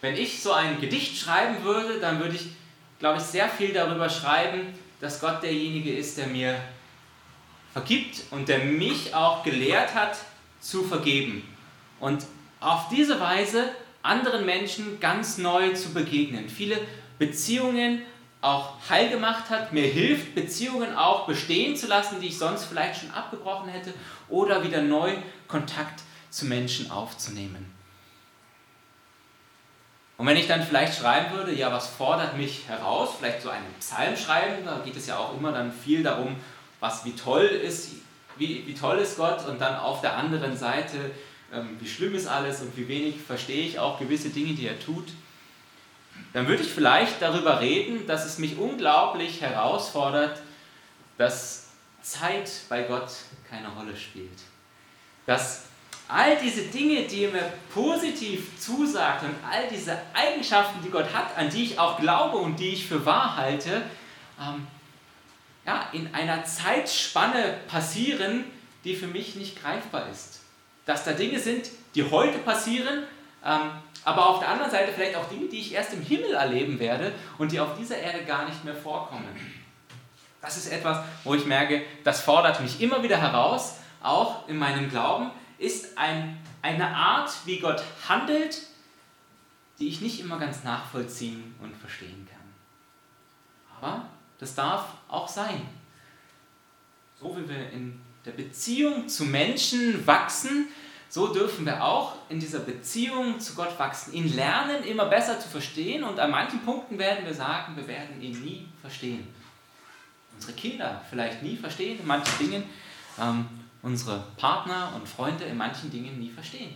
Wenn 0.00 0.16
ich 0.16 0.42
so 0.42 0.52
ein 0.52 0.80
Gedicht 0.80 1.16
schreiben 1.16 1.62
würde, 1.62 2.00
dann 2.00 2.18
würde 2.18 2.34
ich, 2.34 2.48
glaube 2.98 3.18
ich, 3.18 3.24
sehr 3.24 3.48
viel 3.48 3.72
darüber 3.72 4.08
schreiben, 4.10 4.74
dass 5.00 5.20
Gott 5.20 5.44
derjenige 5.44 5.94
ist, 5.94 6.18
der 6.18 6.26
mir 6.26 6.60
vergibt 7.72 8.22
und 8.30 8.48
der 8.48 8.60
mich 8.60 9.14
auch 9.14 9.44
gelehrt 9.44 9.94
hat 9.94 10.16
zu 10.62 10.82
vergeben. 10.82 11.46
Und 12.00 12.24
auf 12.60 12.88
diese 12.88 13.20
Weise 13.20 13.70
anderen 14.02 14.46
Menschen 14.46 14.98
ganz 15.00 15.36
neu 15.36 15.74
zu 15.74 15.92
begegnen. 15.92 16.48
Viele 16.48 16.80
Beziehungen 17.18 18.02
auch 18.40 18.74
heil 18.88 19.08
gemacht 19.08 19.50
hat, 19.50 19.72
mir 19.72 19.86
hilft, 19.86 20.34
Beziehungen 20.34 20.96
auch 20.96 21.26
bestehen 21.26 21.76
zu 21.76 21.86
lassen, 21.86 22.20
die 22.20 22.28
ich 22.28 22.38
sonst 22.38 22.64
vielleicht 22.64 23.00
schon 23.00 23.10
abgebrochen 23.12 23.68
hätte, 23.68 23.94
oder 24.28 24.64
wieder 24.64 24.82
neu 24.82 25.14
Kontakt 25.46 26.00
zu 26.30 26.46
Menschen 26.46 26.90
aufzunehmen. 26.90 27.72
Und 30.16 30.26
wenn 30.26 30.36
ich 30.36 30.48
dann 30.48 30.62
vielleicht 30.62 30.98
schreiben 30.98 31.36
würde, 31.36 31.54
ja, 31.54 31.72
was 31.72 31.86
fordert 31.88 32.36
mich 32.36 32.68
heraus, 32.68 33.10
vielleicht 33.18 33.42
so 33.42 33.50
einen 33.50 33.72
Psalm 33.78 34.16
schreiben, 34.16 34.64
da 34.64 34.80
geht 34.84 34.96
es 34.96 35.06
ja 35.06 35.18
auch 35.18 35.36
immer 35.36 35.52
dann 35.52 35.72
viel 35.72 36.02
darum, 36.02 36.36
was 36.80 37.04
wie 37.04 37.12
toll 37.12 37.44
ist, 37.44 37.90
wie, 38.42 38.66
wie 38.66 38.74
toll 38.74 38.98
ist 38.98 39.16
Gott 39.16 39.46
und 39.46 39.60
dann 39.60 39.76
auf 39.76 40.00
der 40.00 40.16
anderen 40.16 40.56
Seite, 40.56 41.12
ähm, 41.52 41.76
wie 41.78 41.88
schlimm 41.88 42.14
ist 42.14 42.26
alles 42.26 42.60
und 42.60 42.76
wie 42.76 42.88
wenig 42.88 43.16
verstehe 43.24 43.64
ich 43.64 43.78
auch 43.78 43.98
gewisse 43.98 44.30
Dinge, 44.30 44.54
die 44.54 44.66
er 44.66 44.78
tut, 44.80 45.08
dann 46.32 46.48
würde 46.48 46.62
ich 46.62 46.68
vielleicht 46.68 47.22
darüber 47.22 47.60
reden, 47.60 48.06
dass 48.06 48.26
es 48.26 48.38
mich 48.38 48.58
unglaublich 48.58 49.40
herausfordert, 49.40 50.42
dass 51.18 51.68
Zeit 52.02 52.50
bei 52.68 52.82
Gott 52.82 53.10
keine 53.48 53.68
Rolle 53.68 53.96
spielt. 53.96 54.40
Dass 55.26 55.66
all 56.08 56.36
diese 56.36 56.62
Dinge, 56.62 57.02
die 57.02 57.24
er 57.24 57.32
mir 57.32 57.52
positiv 57.72 58.58
zusagt 58.58 59.22
und 59.22 59.34
all 59.48 59.68
diese 59.68 59.96
Eigenschaften, 60.12 60.82
die 60.84 60.90
Gott 60.90 61.12
hat, 61.14 61.36
an 61.36 61.48
die 61.48 61.62
ich 61.62 61.78
auch 61.78 61.98
glaube 62.00 62.38
und 62.38 62.58
die 62.58 62.70
ich 62.70 62.86
für 62.86 63.06
wahr 63.06 63.36
halte, 63.36 63.82
ähm, 64.40 64.66
ja, 65.66 65.88
in 65.92 66.12
einer 66.14 66.44
Zeitspanne 66.44 67.58
passieren, 67.68 68.44
die 68.84 68.96
für 68.96 69.06
mich 69.06 69.36
nicht 69.36 69.60
greifbar 69.60 70.08
ist. 70.10 70.40
Dass 70.86 71.04
da 71.04 71.12
Dinge 71.12 71.38
sind, 71.38 71.70
die 71.94 72.10
heute 72.10 72.38
passieren, 72.38 73.04
ähm, 73.44 73.70
aber 74.04 74.28
auf 74.28 74.40
der 74.40 74.48
anderen 74.48 74.70
Seite 74.70 74.92
vielleicht 74.92 75.16
auch 75.16 75.28
Dinge, 75.28 75.48
die 75.48 75.60
ich 75.60 75.72
erst 75.72 75.92
im 75.92 76.02
Himmel 76.02 76.34
erleben 76.34 76.78
werde 76.80 77.12
und 77.38 77.52
die 77.52 77.60
auf 77.60 77.76
dieser 77.78 77.96
Erde 77.96 78.24
gar 78.24 78.46
nicht 78.46 78.64
mehr 78.64 78.74
vorkommen. 78.74 79.28
Das 80.40 80.56
ist 80.56 80.72
etwas, 80.72 81.04
wo 81.22 81.34
ich 81.34 81.46
merke, 81.46 81.82
das 82.02 82.20
fordert 82.20 82.60
mich 82.60 82.80
immer 82.80 83.02
wieder 83.04 83.16
heraus, 83.16 83.76
auch 84.02 84.48
in 84.48 84.58
meinem 84.58 84.90
Glauben, 84.90 85.30
ist 85.58 85.96
ein, 85.96 86.38
eine 86.62 86.88
Art, 86.88 87.30
wie 87.44 87.60
Gott 87.60 87.84
handelt, 88.08 88.62
die 89.78 89.86
ich 89.86 90.00
nicht 90.00 90.18
immer 90.18 90.38
ganz 90.38 90.64
nachvollziehen 90.64 91.54
und 91.62 91.76
verstehen 91.76 92.28
kann. 92.28 93.80
Aber 93.80 94.04
das 94.42 94.56
darf 94.56 94.86
auch 95.06 95.28
sein. 95.28 95.60
So 97.20 97.36
wie 97.36 97.48
wir 97.48 97.70
in 97.70 98.00
der 98.24 98.32
Beziehung 98.32 99.08
zu 99.08 99.24
Menschen 99.24 100.04
wachsen, 100.04 100.66
so 101.08 101.32
dürfen 101.32 101.64
wir 101.64 101.84
auch 101.84 102.16
in 102.28 102.40
dieser 102.40 102.58
Beziehung 102.58 103.38
zu 103.38 103.54
Gott 103.54 103.78
wachsen, 103.78 104.12
ihn 104.14 104.34
lernen, 104.34 104.82
immer 104.82 105.04
besser 105.04 105.38
zu 105.38 105.48
verstehen 105.48 106.02
und 106.02 106.18
an 106.18 106.32
manchen 106.32 106.58
Punkten 106.64 106.98
werden 106.98 107.24
wir 107.24 107.32
sagen, 107.32 107.76
wir 107.76 107.86
werden 107.86 108.20
ihn 108.20 108.42
nie 108.42 108.66
verstehen. 108.80 109.28
Unsere 110.34 110.54
Kinder 110.54 111.00
vielleicht 111.08 111.40
nie 111.44 111.56
verstehen 111.56 112.00
in 112.00 112.06
manchen 112.06 112.36
Dingen, 112.38 112.64
ähm, 113.20 113.46
unsere 113.82 114.24
Partner 114.36 114.92
und 114.96 115.08
Freunde 115.08 115.44
in 115.44 115.56
manchen 115.56 115.88
Dingen 115.88 116.18
nie 116.18 116.30
verstehen. 116.30 116.74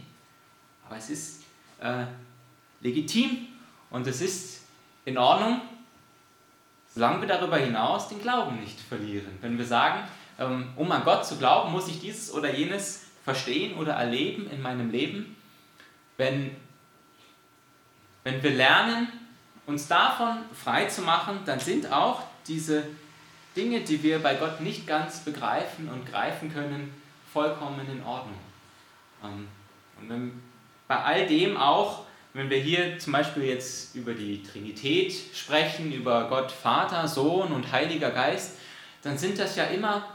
Aber 0.87 0.99
es 0.99 1.11
ist 1.11 1.43
äh, 1.81 2.05
legitim 2.81 3.49
und 3.91 4.07
es 4.07 4.21
ist 4.21 4.63
in 5.05 5.19
Ordnung, 5.19 5.63
solange 6.97 7.21
wir 7.21 7.29
darüber 7.29 7.59
hinaus 7.59 8.09
den 8.09 8.23
Glauben 8.23 8.59
nicht 8.59 8.81
verlieren. 8.81 9.37
Wenn 9.43 9.59
wir 9.59 9.67
sagen, 9.67 10.09
ähm, 10.39 10.69
um 10.77 10.91
an 10.91 11.05
Gott 11.05 11.27
zu 11.27 11.37
glauben, 11.37 11.71
muss 11.71 11.89
ich 11.89 12.01
dieses 12.01 12.33
oder 12.33 12.51
jenes 12.51 13.05
verstehen 13.23 13.77
oder 13.77 13.93
erleben 13.93 14.49
in 14.51 14.63
meinem 14.63 14.91
Leben, 14.91 15.37
wenn, 16.17 16.57
wenn 18.25 18.43
wir 18.43 18.53
lernen, 18.53 19.09
uns 19.67 19.89
davon 19.89 20.39
frei 20.55 20.87
zu 20.87 21.03
machen, 21.03 21.41
dann 21.45 21.61
sind 21.61 21.93
auch 21.93 22.23
diese 22.47 22.85
Dinge, 23.55 23.81
die 23.81 24.03
wir 24.03 24.23
bei 24.23 24.35
Gott 24.37 24.63
nicht 24.63 24.87
ganz 24.87 25.21
begreifen 25.21 25.91
und 25.91 26.11
greifen 26.11 26.51
können, 26.51 26.95
vollkommen 27.31 27.87
in 27.91 28.03
Ordnung. 28.03 28.39
Ähm, 29.23 29.49
und 30.01 30.09
wenn, 30.09 30.43
bei 30.89 30.97
all 30.97 31.27
dem 31.27 31.59
auch, 31.59 32.07
wenn 32.37 32.51
wir 32.51 32.59
hier 32.59 32.99
zum 32.99 33.15
Beispiel 33.15 33.45
jetzt 33.45 33.95
über 33.95 34.13
die 34.13 34.43
Trinität 34.43 35.15
sprechen, 35.35 35.91
über 35.91 36.29
Gott 36.29 36.53
Vater, 36.53 37.09
Sohn 37.09 37.51
und 37.51 37.73
Heiliger 37.73 38.11
Geist, 38.11 38.59
dann 39.03 39.17
sind 39.17 39.39
das 39.39 39.57
ja 39.57 39.65
immer 39.65 40.07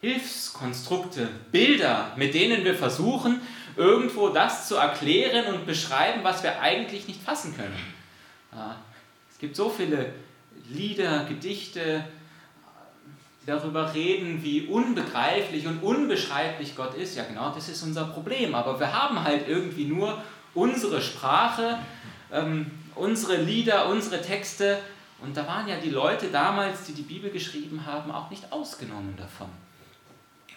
Hilfskonstrukte, 0.00 1.28
Bilder, 1.50 2.12
mit 2.16 2.34
denen 2.34 2.64
wir 2.64 2.76
versuchen, 2.76 3.40
irgendwo 3.76 4.28
das 4.28 4.68
zu 4.68 4.76
erklären 4.76 5.52
und 5.52 5.66
beschreiben, 5.66 6.22
was 6.22 6.44
wir 6.44 6.60
eigentlich 6.60 7.08
nicht 7.08 7.20
fassen 7.20 7.56
können. 7.56 7.78
Es 9.30 9.38
gibt 9.38 9.56
so 9.56 9.70
viele 9.70 10.12
Lieder, 10.68 11.24
Gedichte, 11.24 12.04
die 13.42 13.46
darüber 13.46 13.92
reden, 13.92 14.42
wie 14.42 14.66
unbegreiflich 14.66 15.66
und 15.66 15.82
unbeschreiblich 15.82 16.76
Gott 16.76 16.94
ist. 16.94 17.16
Ja, 17.16 17.24
genau, 17.24 17.52
das 17.54 17.68
ist 17.68 17.82
unser 17.82 18.04
Problem. 18.04 18.54
Aber 18.54 18.78
wir 18.78 18.92
haben 18.92 19.22
halt 19.22 19.48
irgendwie 19.48 19.84
nur 19.84 20.22
unsere 20.54 21.02
Sprache, 21.02 21.78
ähm, 22.30 22.70
unsere 22.94 23.36
Lieder, 23.36 23.88
unsere 23.88 24.22
Texte. 24.22 24.78
Und 25.20 25.36
da 25.36 25.46
waren 25.46 25.68
ja 25.68 25.76
die 25.76 25.90
Leute 25.90 26.28
damals, 26.28 26.84
die 26.84 26.92
die 26.92 27.02
Bibel 27.02 27.30
geschrieben 27.30 27.84
haben, 27.86 28.10
auch 28.10 28.30
nicht 28.30 28.52
ausgenommen 28.52 29.16
davon. 29.16 29.48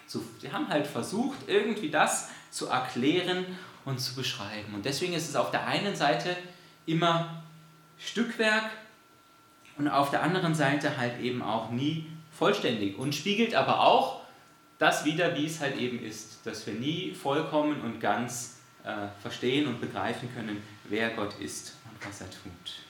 So, 0.06 0.22
sie 0.40 0.52
haben 0.52 0.68
halt 0.68 0.86
versucht, 0.86 1.38
irgendwie 1.48 1.90
das 1.90 2.30
zu 2.50 2.68
erklären 2.68 3.44
und 3.84 4.00
zu 4.00 4.14
beschreiben. 4.14 4.74
Und 4.74 4.84
deswegen 4.84 5.14
ist 5.14 5.28
es 5.28 5.36
auf 5.36 5.50
der 5.50 5.66
einen 5.66 5.96
Seite 5.96 6.36
immer 6.86 7.42
Stückwerk 7.98 8.70
und 9.78 9.88
auf 9.88 10.10
der 10.10 10.22
anderen 10.22 10.54
Seite 10.54 10.96
halt 10.96 11.20
eben 11.20 11.42
auch 11.42 11.70
nie 11.70 12.06
vollständig 12.36 12.98
und 12.98 13.14
spiegelt 13.14 13.54
aber 13.54 13.80
auch 13.80 14.20
das 14.78 15.04
wieder, 15.04 15.36
wie 15.36 15.46
es 15.46 15.60
halt 15.60 15.76
eben 15.78 16.02
ist, 16.04 16.44
dass 16.44 16.66
wir 16.66 16.74
nie 16.74 17.14
vollkommen 17.14 17.80
und 17.80 18.00
ganz 18.00 18.58
äh, 18.84 19.08
verstehen 19.20 19.66
und 19.66 19.80
begreifen 19.80 20.28
können, 20.34 20.62
wer 20.84 21.10
Gott 21.10 21.38
ist 21.40 21.76
und 21.90 22.06
was 22.06 22.20
er 22.20 22.30
tut. 22.30 22.86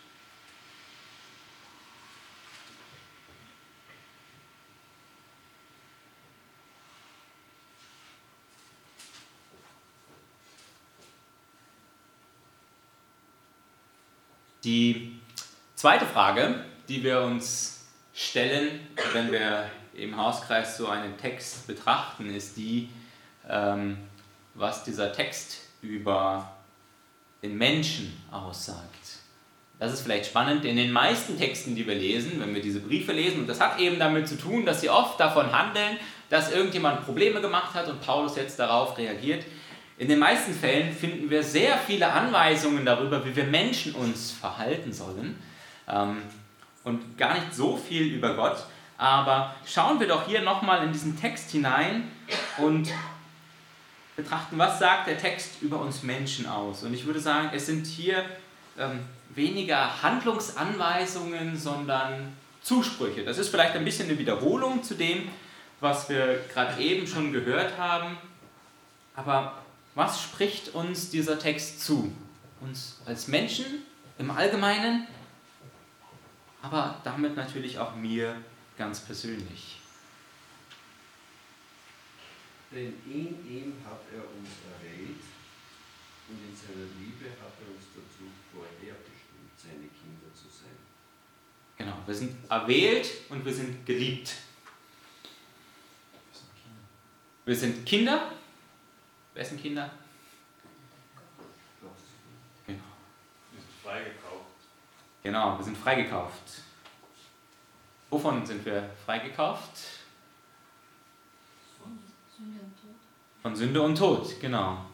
Die 14.64 15.20
zweite 15.76 16.06
Frage, 16.06 16.64
die 16.88 17.04
wir 17.04 17.20
uns 17.20 17.75
stellen, 18.16 18.80
wenn 19.12 19.30
wir 19.30 19.70
im 19.94 20.16
Hauskreis 20.16 20.78
so 20.78 20.88
einen 20.88 21.16
Text 21.18 21.66
betrachten, 21.66 22.34
ist 22.34 22.56
die, 22.56 22.88
ähm, 23.48 23.98
was 24.54 24.84
dieser 24.84 25.12
Text 25.12 25.60
über 25.82 26.50
den 27.42 27.56
Menschen 27.58 28.18
aussagt. 28.32 29.20
Das 29.78 29.92
ist 29.92 30.00
vielleicht 30.00 30.26
spannend. 30.26 30.64
In 30.64 30.76
den 30.76 30.90
meisten 30.90 31.36
Texten, 31.36 31.76
die 31.76 31.86
wir 31.86 31.94
lesen, 31.94 32.40
wenn 32.40 32.54
wir 32.54 32.62
diese 32.62 32.80
Briefe 32.80 33.12
lesen, 33.12 33.40
und 33.40 33.46
das 33.46 33.60
hat 33.60 33.78
eben 33.78 33.98
damit 33.98 34.26
zu 34.26 34.38
tun, 34.38 34.64
dass 34.64 34.80
sie 34.80 34.88
oft 34.88 35.20
davon 35.20 35.52
handeln, 35.52 35.98
dass 36.30 36.50
irgendjemand 36.50 37.04
Probleme 37.04 37.42
gemacht 37.42 37.74
hat 37.74 37.86
und 37.88 38.00
Paulus 38.00 38.36
jetzt 38.36 38.58
darauf 38.58 38.96
reagiert, 38.96 39.44
in 39.98 40.08
den 40.08 40.18
meisten 40.18 40.54
Fällen 40.54 40.92
finden 40.92 41.28
wir 41.28 41.42
sehr 41.42 41.76
viele 41.76 42.10
Anweisungen 42.10 42.84
darüber, 42.86 43.24
wie 43.26 43.36
wir 43.36 43.44
Menschen 43.44 43.94
uns 43.94 44.30
verhalten 44.30 44.92
sollen 44.92 45.38
ähm, 45.88 46.22
und 46.86 47.18
gar 47.18 47.34
nicht 47.34 47.52
so 47.52 47.76
viel 47.76 48.14
über 48.14 48.34
Gott. 48.34 48.64
Aber 48.96 49.54
schauen 49.66 49.98
wir 49.98 50.06
doch 50.06 50.26
hier 50.26 50.40
nochmal 50.40 50.84
in 50.84 50.92
diesen 50.92 51.20
Text 51.20 51.50
hinein 51.50 52.10
und 52.58 52.88
betrachten, 54.14 54.56
was 54.56 54.78
sagt 54.78 55.08
der 55.08 55.18
Text 55.18 55.60
über 55.60 55.80
uns 55.80 56.04
Menschen 56.04 56.46
aus. 56.46 56.84
Und 56.84 56.94
ich 56.94 57.04
würde 57.04 57.18
sagen, 57.18 57.50
es 57.52 57.66
sind 57.66 57.86
hier 57.86 58.24
ähm, 58.78 59.00
weniger 59.34 60.00
Handlungsanweisungen, 60.00 61.58
sondern 61.58 62.32
Zusprüche. 62.62 63.24
Das 63.24 63.36
ist 63.36 63.48
vielleicht 63.48 63.74
ein 63.74 63.84
bisschen 63.84 64.08
eine 64.08 64.18
Wiederholung 64.18 64.82
zu 64.84 64.94
dem, 64.94 65.28
was 65.80 66.08
wir 66.08 66.44
gerade 66.54 66.80
eben 66.80 67.06
schon 67.06 67.32
gehört 67.32 67.76
haben. 67.78 68.16
Aber 69.16 69.54
was 69.96 70.22
spricht 70.22 70.74
uns 70.74 71.10
dieser 71.10 71.38
Text 71.38 71.84
zu? 71.84 72.12
Uns 72.60 73.00
als 73.06 73.26
Menschen 73.26 73.66
im 74.18 74.30
Allgemeinen, 74.30 75.06
aber 76.62 77.00
damit 77.04 77.36
natürlich 77.36 77.78
auch 77.78 77.94
mir 77.96 78.36
ganz 78.76 79.00
persönlich. 79.00 79.78
Denn 82.70 82.94
in 83.06 83.46
ihm 83.48 83.74
hat 83.84 84.00
er 84.12 84.20
uns 84.20 84.50
erwählt 84.74 85.22
und 86.28 86.36
in 86.36 86.56
seiner 86.56 86.86
Liebe 86.98 87.30
hat 87.40 87.52
er 87.60 87.74
uns 87.74 87.86
dazu 87.94 88.28
vorherbestimmt, 88.52 89.54
seine 89.56 89.88
Kinder 89.88 90.34
zu 90.34 90.48
sein. 90.48 90.76
Genau, 91.76 91.96
wir 92.04 92.14
sind 92.14 92.36
erwählt 92.50 93.08
und 93.28 93.44
wir 93.44 93.54
sind 93.54 93.86
geliebt. 93.86 94.34
Wir 97.44 97.54
sind 97.54 97.86
Kinder. 97.86 98.32
Wer 99.32 99.44
sind 99.44 99.62
Kinder? 99.62 99.88
Genau. 102.66 102.80
Wir 103.52 103.60
sind 103.60 103.70
freigekauft. 103.84 104.56
Genau, 105.26 105.58
wir 105.58 105.64
sind 105.64 105.76
freigekauft. 105.76 106.62
Wovon 108.10 108.46
sind 108.46 108.64
wir 108.64 108.88
freigekauft? 109.04 109.76
Sünde 112.38 112.60
und 112.60 112.80
Tod. 112.80 112.94
Von 113.42 113.56
Sünde 113.56 113.82
und 113.82 113.98
Tod, 113.98 114.40
genau. 114.40 114.86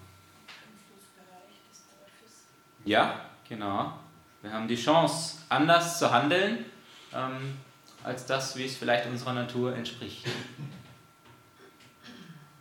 Ja, 2.87 3.27
genau. 3.47 3.99
Wir 4.41 4.51
haben 4.51 4.67
die 4.67 4.77
Chance, 4.77 5.37
anders 5.51 5.99
zu 5.99 6.11
handeln, 6.11 6.65
ähm, 7.13 7.59
als 8.03 8.25
das, 8.25 8.57
wie 8.57 8.65
es 8.65 8.79
vielleicht 8.79 9.07
unserer 9.07 9.35
Natur 9.35 9.77
entspricht. 9.77 10.27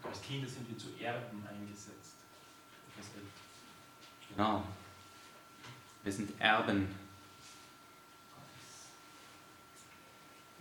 Als 0.03 0.21
Kinder 0.23 0.49
sind 0.49 0.67
wir 0.67 0.77
zu 0.77 0.89
Erben 1.01 1.47
eingesetzt. 1.47 2.17
Genau. 4.35 4.61
Wir 6.03 6.11
sind 6.11 6.31
Erben. 6.41 7.00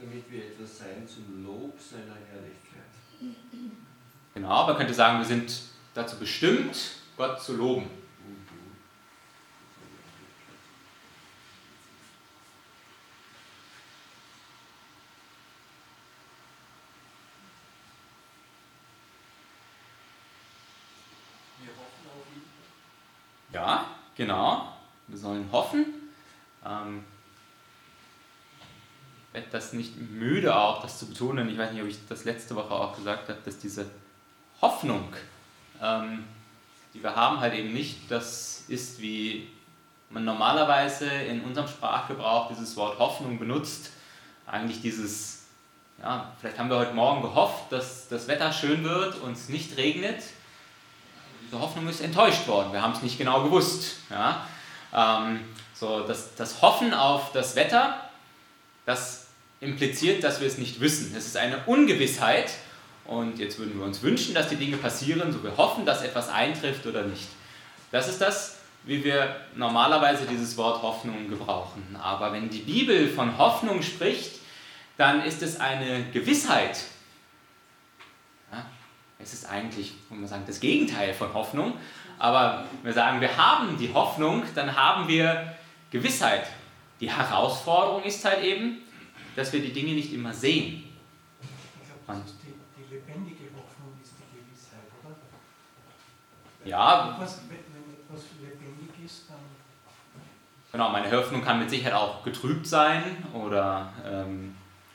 Damit 0.00 0.30
wir 0.30 0.46
etwas 0.46 0.78
sein 0.78 1.06
zum 1.06 1.44
Lob 1.44 1.78
seiner 1.78 2.14
Herrlichkeit. 2.14 2.80
Genau, 4.32 4.66
man 4.66 4.76
könnte 4.76 4.94
sagen, 4.94 5.18
wir 5.18 5.26
sind 5.26 5.52
dazu 5.92 6.16
bestimmt, 6.18 6.76
Gott 7.16 7.42
zu 7.42 7.56
loben. 7.56 7.90
Ja, 23.52 23.84
genau. 24.16 24.72
Wir 25.08 25.18
sollen 25.18 25.48
hoffen. 25.50 25.86
Ähm, 26.64 27.04
das 29.50 29.72
nicht 29.72 29.96
müde 29.96 30.56
auch, 30.56 30.82
das 30.82 30.98
zu 30.98 31.06
betonen. 31.06 31.48
Ich 31.48 31.58
weiß 31.58 31.72
nicht, 31.72 31.82
ob 31.82 31.88
ich 31.88 31.98
das 32.08 32.24
letzte 32.24 32.56
Woche 32.56 32.72
auch 32.72 32.96
gesagt 32.96 33.28
habe, 33.28 33.38
dass 33.44 33.58
diese 33.58 33.86
Hoffnung, 34.60 35.12
ähm, 35.82 36.24
die 36.94 37.02
wir 37.02 37.14
haben, 37.14 37.40
halt 37.40 37.54
eben 37.54 37.72
nicht 37.72 38.10
das 38.10 38.64
ist, 38.68 39.00
wie 39.00 39.48
man 40.10 40.24
normalerweise 40.24 41.08
in 41.08 41.42
unserem 41.42 41.68
Sprachgebrauch 41.68 42.48
dieses 42.48 42.76
Wort 42.76 42.98
Hoffnung 42.98 43.38
benutzt. 43.38 43.90
Eigentlich 44.46 44.82
dieses, 44.82 45.44
ja, 46.02 46.32
vielleicht 46.40 46.58
haben 46.58 46.68
wir 46.68 46.78
heute 46.78 46.94
Morgen 46.94 47.22
gehofft, 47.22 47.70
dass 47.70 48.08
das 48.08 48.26
Wetter 48.26 48.52
schön 48.52 48.82
wird 48.82 49.20
und 49.20 49.32
es 49.32 49.48
nicht 49.48 49.76
regnet 49.76 50.22
diese 51.50 51.60
Hoffnung 51.60 51.88
ist 51.88 52.00
enttäuscht 52.00 52.46
worden. 52.46 52.72
Wir 52.72 52.80
haben 52.80 52.92
es 52.92 53.02
nicht 53.02 53.18
genau 53.18 53.42
gewusst. 53.42 53.96
Ja? 54.08 54.46
Ähm, 54.94 55.40
so, 55.74 56.06
das, 56.06 56.34
das 56.36 56.62
Hoffen 56.62 56.94
auf 56.94 57.32
das 57.32 57.56
Wetter, 57.56 58.08
das 58.86 59.19
impliziert, 59.60 60.24
dass 60.24 60.40
wir 60.40 60.46
es 60.46 60.58
nicht 60.58 60.80
wissen. 60.80 61.14
Es 61.16 61.26
ist 61.26 61.36
eine 61.36 61.58
Ungewissheit 61.66 62.50
und 63.04 63.38
jetzt 63.38 63.58
würden 63.58 63.78
wir 63.78 63.84
uns 63.84 64.02
wünschen, 64.02 64.34
dass 64.34 64.48
die 64.48 64.56
Dinge 64.56 64.76
passieren, 64.76 65.32
so 65.32 65.42
wir 65.42 65.56
hoffen, 65.56 65.84
dass 65.84 66.02
etwas 66.02 66.28
eintrifft 66.28 66.86
oder 66.86 67.02
nicht. 67.02 67.28
Das 67.90 68.08
ist 68.08 68.20
das, 68.20 68.58
wie 68.84 69.04
wir 69.04 69.36
normalerweise 69.56 70.26
dieses 70.26 70.56
Wort 70.56 70.82
Hoffnung 70.82 71.28
gebrauchen. 71.28 71.96
Aber 72.02 72.32
wenn 72.32 72.48
die 72.48 72.60
Bibel 72.60 73.08
von 73.08 73.36
Hoffnung 73.36 73.82
spricht, 73.82 74.40
dann 74.96 75.24
ist 75.24 75.42
es 75.42 75.60
eine 75.60 76.04
Gewissheit, 76.12 76.78
es 79.22 79.34
ist 79.34 79.50
eigentlich, 79.50 79.92
muss 80.08 80.18
man 80.18 80.28
sagen, 80.28 80.44
das 80.46 80.60
Gegenteil 80.60 81.12
von 81.12 81.32
Hoffnung. 81.34 81.74
Aber 82.18 82.64
wir 82.82 82.92
sagen, 82.92 83.20
wir 83.20 83.36
haben 83.36 83.76
die 83.78 83.92
Hoffnung, 83.92 84.42
dann 84.54 84.76
haben 84.76 85.08
wir 85.08 85.54
Gewissheit. 85.90 86.46
Die 87.00 87.10
Herausforderung 87.10 88.02
ist 88.02 88.24
halt 88.24 88.42
eben, 88.42 88.78
dass 89.36 89.52
wir 89.52 89.60
die 89.60 89.72
Dinge 89.72 89.94
nicht 89.94 90.12
immer 90.12 90.32
sehen. 90.32 90.84
Ich 91.82 92.06
glaube, 92.06 92.20
das 92.22 92.30
ist 92.30 92.38
die, 92.42 92.54
die 92.76 92.94
lebendige 92.94 93.44
Hoffnung 93.56 93.98
ist 94.02 94.14
die 94.18 94.38
Gewissheit, 94.38 94.90
oder? 95.02 96.68
Ja. 96.68 97.16
Was, 97.18 97.40
wenn 97.48 97.58
wenn 97.58 97.94
etwas 97.94 98.24
lebendig 98.40 99.04
ist, 99.04 99.28
dann 99.28 99.38
Genau, 100.72 100.90
meine 100.90 101.10
Hoffnung 101.10 101.42
kann 101.42 101.58
mit 101.58 101.68
Sicherheit 101.68 101.94
auch 101.94 102.22
getrübt 102.22 102.64
sein 102.64 103.02
oder 103.34 103.92
ähm, 104.06 104.54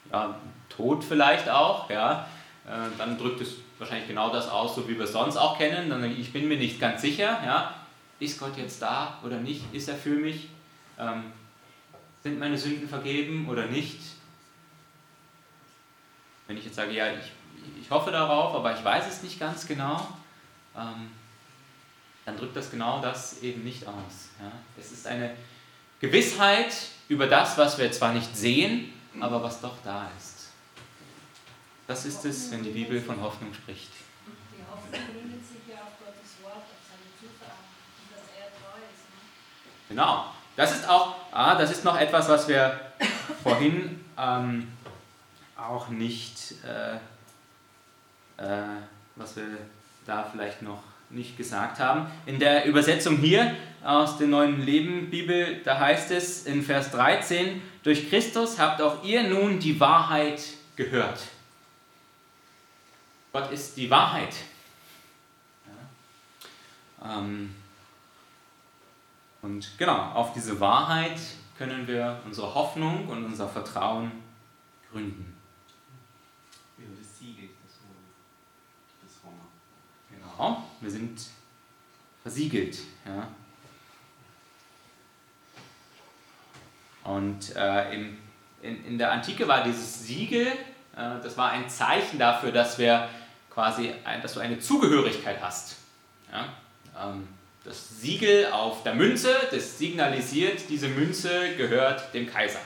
ja, 0.10 0.36
tot 0.70 1.04
vielleicht 1.04 1.50
auch. 1.50 1.90
Ja. 1.90 2.28
Äh, 2.66 2.98
dann 2.98 3.18
drückt 3.18 3.42
es 3.42 3.56
wahrscheinlich 3.78 4.08
genau 4.08 4.30
das 4.32 4.48
aus, 4.48 4.76
so 4.76 4.88
wie 4.88 4.98
wir 4.98 5.04
es 5.04 5.12
sonst 5.12 5.36
auch 5.36 5.58
kennen. 5.58 5.90
Dann, 5.90 6.04
ich 6.18 6.32
bin 6.32 6.48
mir 6.48 6.58
nicht 6.58 6.80
ganz 6.80 7.02
sicher, 7.02 7.40
ja, 7.46 7.74
ist 8.20 8.40
Gott 8.40 8.56
jetzt 8.56 8.82
da 8.82 9.20
oder 9.26 9.38
nicht? 9.38 9.64
Ist 9.74 9.90
er 9.90 9.96
für 9.96 10.16
mich? 10.16 10.48
Ähm, 10.98 11.26
sind 12.24 12.40
meine 12.40 12.58
Sünden 12.58 12.88
vergeben 12.88 13.50
oder 13.50 13.66
nicht? 13.66 14.00
Wenn 16.48 16.58
ich 16.58 16.66
jetzt 16.66 16.76
sage, 16.76 16.92
ja, 16.92 17.12
ich, 17.12 17.32
ich 17.82 17.90
hoffe 17.90 18.12
darauf, 18.12 18.56
aber 18.56 18.78
ich 18.78 18.84
weiß 18.84 19.08
es 19.08 19.24
nicht 19.24 19.40
ganz 19.40 19.66
genau, 19.68 20.08
ähm, 20.76 21.12
dann 22.26 22.38
drückt 22.38 22.56
das 22.56 22.72
genau 22.72 23.02
das 23.02 23.42
eben 23.42 23.64
nicht 23.64 23.88
aus. 23.88 24.30
Ja? 24.40 24.52
Es 24.80 24.92
ist 24.92 25.08
eine 25.08 25.36
Gewissheit 26.00 26.76
über 27.08 27.28
das, 27.28 27.58
was 27.58 27.78
wir 27.78 27.92
zwar 27.92 28.14
nicht 28.14 28.36
sehen, 28.36 28.94
aber 29.20 29.42
was 29.42 29.62
doch 29.62 29.76
da 29.84 30.10
ist. 30.18 30.50
Das 31.88 32.06
ist 32.06 32.26
es, 32.26 32.52
wenn 32.52 32.64
die 32.64 32.72
Bibel 32.72 33.00
von 33.00 33.22
Hoffnung 33.22 33.54
spricht. 33.54 33.92
Die 34.52 34.64
Hoffnung 34.70 34.92
gründet 34.92 35.46
sich 35.46 35.62
ja 35.70 35.82
auf 35.82 35.94
Gottes 36.04 36.44
Wort, 36.44 36.56
auf 36.56 36.82
seine 36.90 37.30
und 37.30 38.12
dass 38.12 38.26
er 38.36 38.50
treu 38.58 38.80
ist. 38.82 39.06
Ne? 39.10 39.90
Genau. 39.90 40.26
Das 40.56 40.72
ist 40.72 40.90
auch, 40.90 41.16
ah, 41.32 41.56
das 41.56 41.72
ist 41.72 41.84
noch 41.84 41.98
etwas, 41.98 42.30
was 42.30 42.48
wir 42.48 42.80
vorhin 43.44 44.06
ähm, 44.18 44.75
auch 45.58 45.90
nicht, 45.90 46.56
äh, 46.64 46.96
äh, 48.38 48.64
was 49.16 49.36
wir 49.36 49.46
da 50.06 50.24
vielleicht 50.24 50.62
noch 50.62 50.84
nicht 51.10 51.38
gesagt 51.38 51.80
haben. 51.80 52.08
In 52.26 52.40
der 52.40 52.66
Übersetzung 52.66 53.18
hier 53.18 53.56
aus 53.84 54.18
der 54.18 54.28
neuen 54.28 54.62
Leben 54.62 55.10
Bibel, 55.10 55.62
da 55.64 55.80
heißt 55.80 56.12
es 56.12 56.46
in 56.46 56.64
Vers 56.64 56.92
13, 56.92 57.62
durch 57.84 58.10
Christus 58.10 58.60
habt 58.60 58.82
auch 58.82 59.04
ihr 59.04 59.24
nun 59.24 59.60
die 59.60 59.80
Wahrheit 59.80 60.42
gehört. 60.76 61.20
Gott 63.32 63.52
ist 63.52 63.78
die 63.78 63.90
Wahrheit. 63.90 64.34
Ja. 67.02 67.18
Ähm, 67.18 67.54
und 69.42 69.78
genau, 69.78 70.12
auf 70.14 70.34
diese 70.34 70.60
Wahrheit 70.60 71.20
können 71.58 71.88
wir 71.88 72.20
unsere 72.26 72.54
Hoffnung 72.56 73.08
und 73.08 73.26
unser 73.26 73.48
Vertrauen 73.48 74.12
gründen. 74.92 75.36
Ja, 76.78 76.86
das 76.98 77.20
Siegel, 77.20 77.50
das 77.64 77.76
Hohn. 77.82 77.96
Das 79.04 79.12
Honor. 79.24 79.48
Genau, 80.38 80.64
wir 80.82 80.92
sind 80.92 81.22
versiegelt. 82.22 82.80
Ja. 83.06 83.28
Und 87.04 87.56
äh, 87.56 87.94
im, 87.94 88.18
in, 88.62 88.86
in 88.86 88.98
der 88.98 89.12
Antike 89.12 89.48
war 89.48 89.64
dieses 89.64 90.06
Siegel, 90.06 90.48
äh, 90.48 90.56
das 90.96 91.38
war 91.38 91.52
ein 91.52 91.70
Zeichen 91.70 92.18
dafür, 92.18 92.52
dass 92.52 92.78
wir 92.78 93.08
quasi, 93.54 93.94
ein, 94.04 94.22
dass 94.22 94.34
du 94.34 94.40
eine 94.40 94.60
Zugehörigkeit 94.60 95.42
hast. 95.42 95.78
Ja. 96.32 96.50
Ähm, 97.00 97.28
das 97.64 98.02
Siegel 98.02 98.52
auf 98.52 98.84
der 98.84 98.96
Münze, 98.96 99.36
das 99.52 99.78
signalisiert, 99.78 100.70
diese 100.70 100.88
Münze 100.88 101.56
gehört 101.56 102.14
dem 102.14 102.28
Kaiser. 102.28 102.60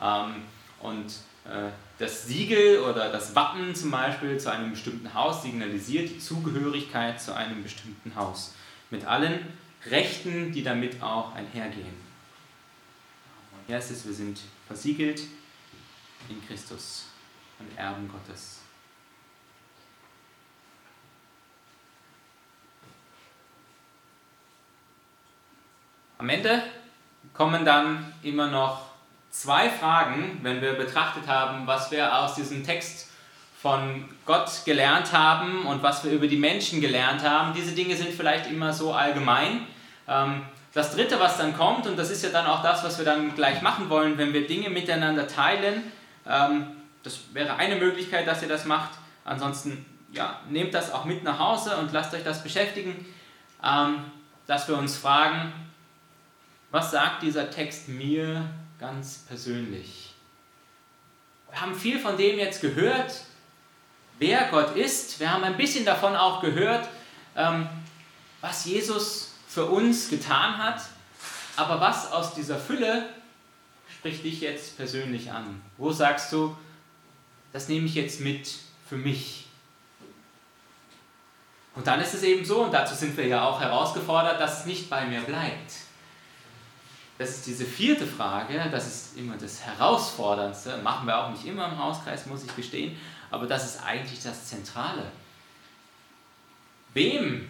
Ähm, 0.00 0.42
und 0.80 1.06
äh, 1.44 1.70
das 1.98 2.26
Siegel 2.26 2.80
oder 2.80 3.10
das 3.10 3.34
Wappen 3.34 3.74
zum 3.74 3.90
Beispiel 3.90 4.38
zu 4.38 4.50
einem 4.50 4.70
bestimmten 4.70 5.14
Haus 5.14 5.42
signalisiert 5.42 6.10
die 6.10 6.18
Zugehörigkeit 6.18 7.20
zu 7.20 7.34
einem 7.34 7.62
bestimmten 7.62 8.14
Haus. 8.14 8.54
Mit 8.90 9.06
allen 9.06 9.40
Rechten, 9.86 10.52
die 10.52 10.62
damit 10.62 11.02
auch 11.02 11.34
einhergehen. 11.34 12.06
Erstes, 13.68 14.06
wir 14.06 14.12
sind 14.12 14.40
versiegelt 14.66 15.22
in 16.28 16.46
Christus 16.46 17.06
und 17.58 17.76
Erben 17.76 18.08
Gottes. 18.08 18.60
Am 26.18 26.28
Ende 26.28 26.62
kommen 27.34 27.64
dann 27.64 28.12
immer 28.22 28.46
noch 28.46 28.95
zwei 29.36 29.68
Fragen, 29.68 30.38
wenn 30.42 30.62
wir 30.62 30.72
betrachtet 30.72 31.28
haben, 31.28 31.66
was 31.66 31.90
wir 31.90 32.16
aus 32.18 32.34
diesem 32.34 32.64
Text 32.64 33.10
von 33.60 34.08
Gott 34.24 34.50
gelernt 34.64 35.12
haben 35.12 35.66
und 35.66 35.82
was 35.82 36.04
wir 36.04 36.12
über 36.12 36.26
die 36.26 36.36
Menschen 36.36 36.80
gelernt 36.80 37.22
haben. 37.22 37.52
Diese 37.52 37.74
Dinge 37.74 37.96
sind 37.96 38.10
vielleicht 38.10 38.50
immer 38.50 38.72
so 38.72 38.94
allgemein. 38.94 39.66
Ähm, 40.08 40.42
das 40.72 40.94
Dritte, 40.94 41.20
was 41.20 41.36
dann 41.36 41.56
kommt, 41.56 41.86
und 41.86 41.98
das 41.98 42.10
ist 42.10 42.22
ja 42.22 42.30
dann 42.30 42.46
auch 42.46 42.62
das, 42.62 42.82
was 42.82 42.98
wir 42.98 43.04
dann 43.04 43.34
gleich 43.34 43.60
machen 43.62 43.90
wollen, 43.90 44.16
wenn 44.18 44.32
wir 44.32 44.46
Dinge 44.46 44.70
miteinander 44.70 45.26
teilen, 45.28 45.82
ähm, 46.26 46.66
das 47.02 47.20
wäre 47.32 47.56
eine 47.56 47.76
Möglichkeit, 47.76 48.26
dass 48.26 48.42
ihr 48.42 48.48
das 48.48 48.64
macht. 48.64 48.90
Ansonsten 49.24 49.84
ja, 50.12 50.40
nehmt 50.48 50.72
das 50.72 50.92
auch 50.92 51.04
mit 51.04 51.24
nach 51.24 51.38
Hause 51.38 51.76
und 51.76 51.92
lasst 51.92 52.14
euch 52.14 52.24
das 52.24 52.42
beschäftigen, 52.42 53.06
ähm, 53.62 53.98
dass 54.46 54.66
wir 54.68 54.78
uns 54.78 54.96
fragen, 54.96 55.52
was 56.70 56.90
sagt 56.90 57.22
dieser 57.22 57.50
Text 57.50 57.88
mir 57.88 58.44
ganz 58.78 59.24
persönlich? 59.28 60.14
Wir 61.50 61.60
haben 61.60 61.74
viel 61.74 61.98
von 61.98 62.16
dem 62.16 62.38
jetzt 62.38 62.60
gehört, 62.60 63.22
wer 64.18 64.48
Gott 64.50 64.76
ist. 64.76 65.18
Wir 65.20 65.32
haben 65.32 65.44
ein 65.44 65.56
bisschen 65.56 65.84
davon 65.84 66.16
auch 66.16 66.40
gehört, 66.40 66.88
ähm, 67.34 67.68
was 68.40 68.64
Jesus 68.64 69.32
für 69.48 69.66
uns 69.66 70.10
getan 70.10 70.58
hat. 70.58 70.82
Aber 71.56 71.80
was 71.80 72.12
aus 72.12 72.34
dieser 72.34 72.58
Fülle 72.58 73.08
spricht 73.88 74.24
dich 74.24 74.40
jetzt 74.40 74.76
persönlich 74.76 75.32
an? 75.32 75.62
Wo 75.78 75.90
sagst 75.90 76.32
du, 76.32 76.54
das 77.52 77.68
nehme 77.68 77.86
ich 77.86 77.94
jetzt 77.94 78.20
mit 78.20 78.50
für 78.88 78.96
mich? 78.96 79.46
Und 81.74 81.86
dann 81.86 82.00
ist 82.00 82.14
es 82.14 82.22
eben 82.22 82.44
so, 82.44 82.64
und 82.64 82.72
dazu 82.72 82.94
sind 82.94 83.16
wir 83.16 83.26
ja 83.26 83.44
auch 83.44 83.60
herausgefordert, 83.60 84.40
dass 84.40 84.60
es 84.60 84.66
nicht 84.66 84.90
bei 84.90 85.06
mir 85.06 85.20
bleibt 85.20 85.85
das 87.18 87.30
ist 87.30 87.46
diese 87.46 87.64
vierte 87.64 88.06
Frage, 88.06 88.68
das 88.70 88.86
ist 88.86 89.18
immer 89.18 89.36
das 89.36 89.62
Herausforderndste, 89.62 90.78
machen 90.78 91.06
wir 91.06 91.18
auch 91.18 91.30
nicht 91.30 91.46
immer 91.46 91.66
im 91.70 91.78
Hauskreis, 91.78 92.26
muss 92.26 92.44
ich 92.44 92.54
gestehen, 92.54 92.96
aber 93.30 93.46
das 93.46 93.64
ist 93.64 93.82
eigentlich 93.82 94.22
das 94.22 94.46
Zentrale. 94.46 95.10
Wem 96.92 97.48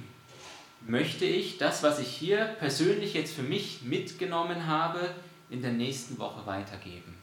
möchte 0.87 1.25
ich 1.25 1.59
das, 1.59 1.83
was 1.83 1.99
ich 1.99 2.09
hier 2.09 2.45
persönlich 2.59 3.15
jetzt 3.15 3.35
für 3.35 3.43
mich 3.43 3.83
mitgenommen 3.83 4.67
habe, 4.67 5.15
in 5.51 5.63
der 5.63 5.73
nächsten 5.73 6.19
Woche 6.19 6.47
weitergeben? 6.47 7.17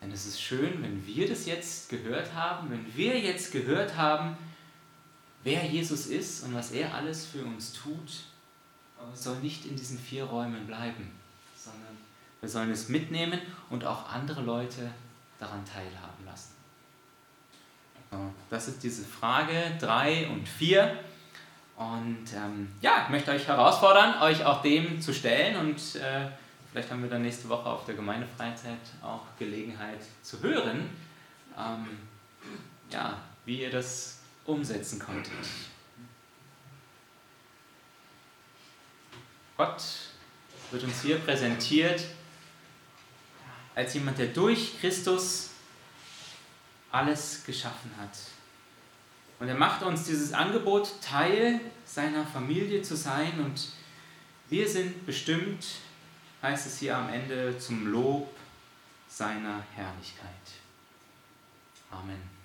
Denn 0.00 0.12
es 0.12 0.26
ist 0.26 0.40
schön, 0.40 0.82
wenn 0.82 1.06
wir 1.06 1.28
das 1.28 1.44
jetzt 1.44 1.88
gehört 1.90 2.32
haben, 2.34 2.70
wenn 2.70 2.96
wir 2.96 3.18
jetzt 3.18 3.52
gehört 3.52 3.96
haben, 3.96 4.38
wer 5.44 5.64
Jesus 5.64 6.06
ist 6.06 6.44
und 6.44 6.54
was 6.54 6.70
er 6.70 6.94
alles 6.94 7.26
für 7.26 7.42
uns 7.42 7.72
tut 7.72 8.22
aber 8.98 9.12
es 9.12 9.24
soll 9.24 9.36
nicht 9.36 9.64
in 9.66 9.76
diesen 9.76 9.98
vier 9.98 10.24
Räumen 10.24 10.66
bleiben, 10.66 11.10
sondern 11.56 11.96
wir 12.40 12.48
sollen 12.48 12.70
es 12.70 12.88
mitnehmen 12.88 13.40
und 13.70 13.84
auch 13.84 14.08
andere 14.08 14.42
Leute 14.42 14.90
daran 15.38 15.64
teilhaben 15.64 16.24
lassen. 16.24 16.58
Das 18.50 18.68
ist 18.68 18.82
diese 18.82 19.04
Frage 19.04 19.76
3 19.80 20.28
und 20.28 20.48
4. 20.48 20.98
Und 21.76 22.26
ähm, 22.34 22.72
ja, 22.80 23.02
ich 23.04 23.10
möchte 23.10 23.30
euch 23.30 23.46
herausfordern, 23.46 24.20
euch 24.22 24.44
auch 24.44 24.62
dem 24.62 25.00
zu 25.00 25.14
stellen 25.14 25.56
und 25.56 25.76
äh, 25.96 26.26
vielleicht 26.72 26.90
haben 26.90 27.02
wir 27.02 27.10
dann 27.10 27.22
nächste 27.22 27.48
Woche 27.48 27.66
auf 27.68 27.84
der 27.84 27.94
Gemeindefreizeit 27.94 28.80
auch 29.00 29.22
Gelegenheit 29.38 30.00
zu 30.22 30.42
hören, 30.42 30.90
ähm, 31.56 31.86
ja, 32.90 33.18
wie 33.44 33.62
ihr 33.62 33.70
das 33.70 34.18
umsetzen 34.44 34.98
konntet. 34.98 35.32
Gott 39.58 39.82
wird 40.70 40.84
uns 40.84 41.02
hier 41.02 41.18
präsentiert 41.18 42.04
als 43.74 43.92
jemand, 43.92 44.16
der 44.18 44.28
durch 44.28 44.80
Christus 44.80 45.50
alles 46.92 47.42
geschaffen 47.44 47.90
hat. 48.00 48.16
Und 49.40 49.48
er 49.48 49.56
macht 49.56 49.82
uns 49.82 50.04
dieses 50.04 50.32
Angebot, 50.32 51.02
Teil 51.02 51.60
seiner 51.84 52.24
Familie 52.24 52.82
zu 52.82 52.96
sein. 52.96 53.40
Und 53.40 53.68
wir 54.48 54.68
sind 54.68 55.04
bestimmt, 55.04 55.66
heißt 56.40 56.68
es 56.68 56.78
hier 56.78 56.96
am 56.96 57.08
Ende, 57.08 57.58
zum 57.58 57.88
Lob 57.88 58.32
seiner 59.08 59.64
Herrlichkeit. 59.74 60.28
Amen. 61.90 62.37